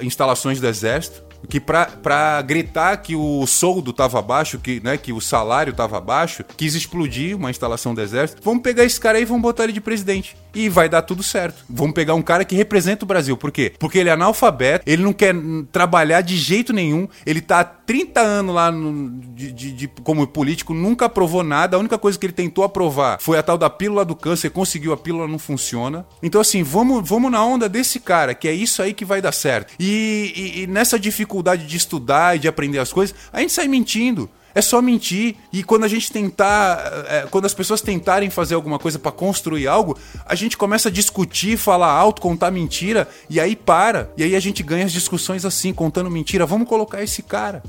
instalações 0.01 0.59
do 0.59 0.67
exército, 0.67 1.23
que 1.47 1.59
para 1.59 2.41
gritar 2.41 2.97
que 2.97 3.15
o 3.15 3.45
soldo 3.47 3.91
estava 3.91 4.21
baixo, 4.21 4.59
que, 4.59 4.81
né, 4.83 4.97
que 4.97 5.13
o 5.13 5.21
salário 5.21 5.71
estava 5.71 5.99
baixo, 6.01 6.43
quis 6.57 6.75
explodir 6.75 7.35
uma 7.35 7.49
instalação 7.49 7.93
do 7.93 8.01
exército. 8.01 8.41
Vamos 8.43 8.61
pegar 8.61 8.83
esse 8.83 8.99
cara 8.99 9.17
aí 9.17 9.23
e 9.23 9.25
vamos 9.25 9.41
botar 9.41 9.63
ele 9.63 9.73
de 9.73 9.81
presidente. 9.81 10.35
E 10.53 10.69
vai 10.69 10.89
dar 10.89 11.01
tudo 11.01 11.21
certo. 11.23 11.63
Vamos 11.69 11.93
pegar 11.93 12.15
um 12.15 12.21
cara 12.21 12.43
que 12.43 12.55
representa 12.55 13.05
o 13.05 13.07
Brasil. 13.07 13.37
Por 13.37 13.51
quê? 13.51 13.73
Porque 13.79 13.97
ele 13.97 14.09
é 14.09 14.13
analfabeto, 14.13 14.83
ele 14.89 15.03
não 15.03 15.13
quer 15.13 15.35
trabalhar 15.71 16.21
de 16.21 16.35
jeito 16.35 16.73
nenhum, 16.73 17.07
ele 17.25 17.41
tá 17.41 17.59
há 17.59 17.63
30 17.63 18.19
anos 18.19 18.55
lá 18.55 18.71
no, 18.71 19.09
de, 19.33 19.51
de, 19.51 19.71
de, 19.71 19.87
como 20.03 20.25
político, 20.27 20.73
nunca 20.73 21.05
aprovou 21.05 21.43
nada. 21.43 21.77
A 21.77 21.79
única 21.79 21.97
coisa 21.97 22.17
que 22.17 22.25
ele 22.25 22.33
tentou 22.33 22.63
aprovar 22.63 23.19
foi 23.21 23.37
a 23.37 23.43
tal 23.43 23.57
da 23.57 23.69
pílula 23.69 24.03
do 24.03 24.15
câncer, 24.15 24.49
conseguiu, 24.49 24.93
a 24.93 24.97
pílula 24.97 25.27
não 25.27 25.39
funciona. 25.39 26.05
Então, 26.21 26.41
assim, 26.41 26.63
vamos, 26.63 27.07
vamos 27.07 27.31
na 27.31 27.43
onda 27.43 27.69
desse 27.69 27.99
cara, 27.99 28.33
que 28.33 28.47
é 28.47 28.53
isso 28.53 28.81
aí 28.81 28.93
que 28.93 29.05
vai 29.05 29.21
dar 29.21 29.31
certo. 29.31 29.73
e, 29.79 30.33
e, 30.35 30.63
e 30.63 30.67
nessa 30.67 30.99
dificuldade 30.99 31.65
de 31.65 31.77
estudar 31.77 32.35
e 32.35 32.39
de 32.39 32.47
aprender 32.47 32.79
as 32.79 32.91
coisas, 32.91 33.15
a 33.31 33.39
gente 33.39 33.53
sai 33.53 33.67
mentindo. 33.67 34.29
É 34.53 34.61
só 34.61 34.81
mentir. 34.81 35.35
E 35.51 35.63
quando 35.63 35.83
a 35.83 35.87
gente 35.87 36.11
tentar. 36.11 37.05
É, 37.07 37.27
quando 37.29 37.45
as 37.45 37.53
pessoas 37.53 37.81
tentarem 37.81 38.29
fazer 38.29 38.55
alguma 38.55 38.79
coisa 38.79 38.97
para 38.97 39.11
construir 39.11 39.67
algo, 39.67 39.97
a 40.25 40.35
gente 40.35 40.57
começa 40.57 40.89
a 40.89 40.91
discutir, 40.91 41.57
falar 41.57 41.91
alto, 41.91 42.21
contar 42.21 42.51
mentira, 42.51 43.07
e 43.29 43.39
aí 43.39 43.55
para. 43.55 44.11
E 44.17 44.23
aí 44.23 44.35
a 44.35 44.39
gente 44.39 44.63
ganha 44.63 44.85
as 44.85 44.91
discussões 44.91 45.45
assim, 45.45 45.73
contando 45.73 46.09
mentira. 46.09 46.45
Vamos 46.45 46.67
colocar 46.67 47.03
esse 47.03 47.21
cara. 47.21 47.63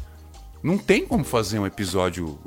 Não 0.62 0.76
tem 0.76 1.06
como 1.06 1.24
fazer 1.24 1.58
um 1.58 1.66
episódio 1.66 2.38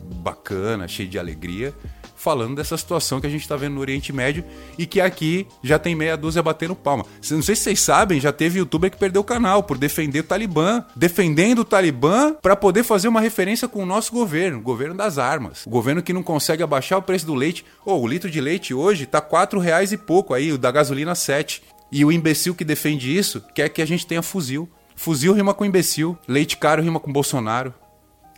bacana, 0.00 0.88
cheio 0.88 1.08
de 1.08 1.18
alegria, 1.18 1.74
falando 2.18 2.56
dessa 2.56 2.76
situação 2.76 3.20
que 3.20 3.26
a 3.26 3.30
gente 3.30 3.42
está 3.42 3.56
vendo 3.56 3.74
no 3.74 3.80
Oriente 3.80 4.12
Médio 4.12 4.44
e 4.76 4.84
que 4.84 5.00
aqui 5.00 5.46
já 5.62 5.78
tem 5.78 5.94
meia 5.94 6.16
dúzia 6.16 6.42
batendo 6.42 6.74
palma. 6.74 7.06
Não 7.30 7.42
sei 7.42 7.54
se 7.54 7.62
vocês 7.62 7.80
sabem, 7.80 8.20
já 8.20 8.32
teve 8.32 8.58
youtuber 8.58 8.90
que 8.90 8.98
perdeu 8.98 9.22
o 9.22 9.24
canal 9.24 9.62
por 9.62 9.78
defender 9.78 10.20
o 10.20 10.24
Talibã, 10.24 10.84
defendendo 10.94 11.60
o 11.60 11.64
Talibã 11.64 12.34
para 12.34 12.56
poder 12.56 12.82
fazer 12.82 13.08
uma 13.08 13.20
referência 13.20 13.68
com 13.68 13.82
o 13.82 13.86
nosso 13.86 14.12
governo, 14.12 14.58
o 14.58 14.62
governo 14.62 14.96
das 14.96 15.16
armas. 15.16 15.64
O 15.64 15.70
governo 15.70 16.02
que 16.02 16.12
não 16.12 16.22
consegue 16.22 16.62
abaixar 16.62 16.98
o 16.98 17.02
preço 17.02 17.24
do 17.24 17.34
leite. 17.34 17.64
Oh, 17.84 18.00
o 18.00 18.06
litro 18.06 18.30
de 18.30 18.40
leite 18.40 18.74
hoje 18.74 19.06
tá 19.06 19.20
quatro 19.20 19.60
reais 19.60 19.92
e 19.92 19.96
pouco 19.96 20.34
aí, 20.34 20.52
o 20.52 20.58
da 20.58 20.70
gasolina 20.70 21.14
7. 21.14 21.62
E 21.90 22.04
o 22.04 22.12
imbecil 22.12 22.54
que 22.54 22.64
defende 22.64 23.16
isso 23.16 23.42
quer 23.54 23.68
que 23.68 23.80
a 23.80 23.86
gente 23.86 24.06
tenha 24.06 24.22
fuzil. 24.22 24.68
Fuzil 24.94 25.32
rima 25.32 25.54
com 25.54 25.64
imbecil, 25.64 26.18
leite 26.26 26.56
caro 26.56 26.82
rima 26.82 26.98
com 26.98 27.12
Bolsonaro. 27.12 27.72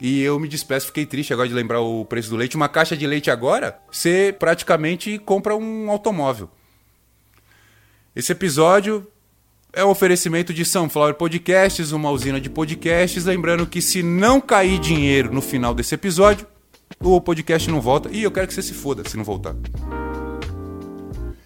E 0.00 0.22
eu 0.22 0.38
me 0.40 0.48
despeço, 0.48 0.86
fiquei 0.86 1.04
triste 1.04 1.32
agora 1.32 1.48
de 1.48 1.54
lembrar 1.54 1.80
o 1.80 2.04
preço 2.06 2.30
do 2.30 2.36
leite. 2.36 2.56
Uma 2.56 2.68
caixa 2.68 2.96
de 2.96 3.06
leite 3.06 3.30
agora, 3.30 3.78
você 3.90 4.34
praticamente 4.36 5.18
compra 5.18 5.54
um 5.54 5.90
automóvel. 5.90 6.48
Esse 8.16 8.32
episódio 8.32 9.06
é 9.72 9.84
um 9.84 9.90
oferecimento 9.90 10.54
de 10.54 10.64
Sunflower 10.64 11.14
Podcasts, 11.14 11.92
uma 11.92 12.10
usina 12.10 12.40
de 12.40 12.48
podcasts. 12.48 13.26
Lembrando 13.26 13.66
que 13.66 13.82
se 13.82 14.02
não 14.02 14.40
cair 14.40 14.78
dinheiro 14.78 15.32
no 15.32 15.42
final 15.42 15.74
desse 15.74 15.94
episódio, 15.94 16.46
o 16.98 17.20
podcast 17.20 17.70
não 17.70 17.80
volta. 17.80 18.08
E 18.10 18.22
eu 18.22 18.30
quero 18.30 18.48
que 18.48 18.54
você 18.54 18.62
se 18.62 18.72
foda 18.72 19.06
se 19.06 19.18
não 19.18 19.24
voltar. 19.24 19.54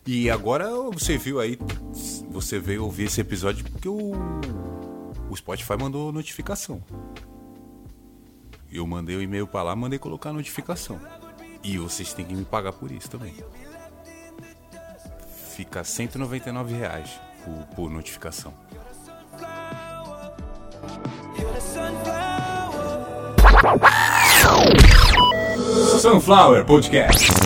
E 0.07 0.31
agora 0.31 0.71
você 0.93 1.19
viu 1.19 1.41
aí, 1.41 1.59
você 2.31 2.59
veio 2.61 2.85
ouvir 2.85 3.05
esse 3.05 3.21
episódio 3.21 3.65
porque 3.65 3.89
o, 3.89 4.13
o 5.29 5.37
Spotify 5.37 5.77
mandou 5.79 6.13
notificação. 6.13 6.81
Eu 8.75 8.85
mandei 8.89 9.15
o 9.15 9.21
um 9.21 9.23
e-mail 9.23 9.47
para 9.47 9.63
lá, 9.63 9.77
mandei 9.77 10.01
colocar 10.01 10.31
a 10.31 10.33
notificação. 10.33 11.01
E 11.63 11.79
vocês 11.79 12.13
têm 12.13 12.25
que 12.25 12.35
me 12.35 12.45
pagar 12.45 12.73
por 12.73 12.91
isso 12.91 13.09
também. 13.09 13.33
Fica 15.53 15.85
199 15.85 16.75
reais 16.75 17.21
por, 17.45 17.77
por 17.77 17.91
notificação. 17.91 18.53
Sunflower 26.01 26.65
Podcast. 26.67 27.44